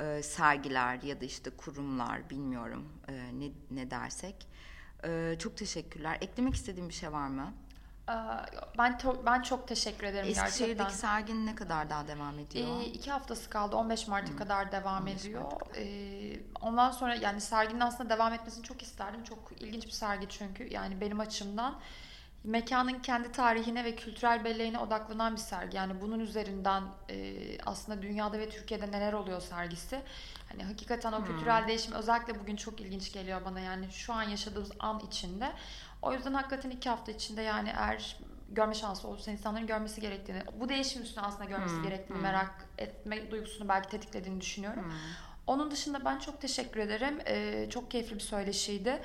[0.00, 4.48] Ee, sergiler ya da işte kurumlar bilmiyorum e, ne, ne dersek.
[5.04, 6.18] Ee, çok teşekkürler.
[6.20, 7.54] Eklemek istediğin bir şey var mı?
[8.78, 10.46] Ben ben çok teşekkür ederim gerçekten.
[10.46, 12.80] Eskişehir'deki sergin ne kadar daha devam ediyor?
[12.80, 13.76] Ee, iki haftası kaldı.
[13.76, 15.52] 15 Mart'a kadar devam ediyor.
[15.76, 19.24] Ee, ondan sonra yani serginin aslında devam etmesini çok isterdim.
[19.24, 20.72] Çok ilginç bir sergi çünkü.
[20.72, 21.80] Yani benim açımdan
[22.44, 25.76] mekanın kendi tarihine ve kültürel belleğine odaklanan bir sergi.
[25.76, 27.34] Yani bunun üzerinden e,
[27.66, 30.00] aslında dünyada ve Türkiye'de neler oluyor sergisi.
[30.48, 33.60] Hani hakikaten o kültürel değişim özellikle bugün çok ilginç geliyor bana.
[33.60, 35.52] Yani şu an yaşadığımız an içinde.
[36.02, 38.16] O yüzden hakikaten iki hafta içinde yani eğer
[38.48, 43.68] görme şansı olursa insanların görmesi gerektiğini, bu değişim üstüne aslında görmesi gerektiğini merak etme duygusunu
[43.68, 44.92] belki tetiklediğini düşünüyorum.
[45.46, 47.18] Onun dışında ben çok teşekkür ederim.
[47.26, 49.02] Ee, çok keyifli bir söyleşiydi.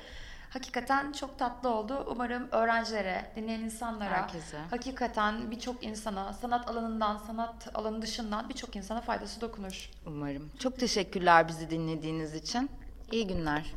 [0.50, 2.06] Hakikaten çok tatlı oldu.
[2.10, 4.58] Umarım öğrencilere, dinleyen insanlara, Herkese.
[4.70, 9.90] hakikaten birçok insana, sanat alanından, sanat alanı dışından birçok insana faydası dokunur.
[10.06, 10.50] Umarım.
[10.58, 12.70] Çok teşekkürler bizi dinlediğiniz için.
[13.12, 13.74] İyi günler.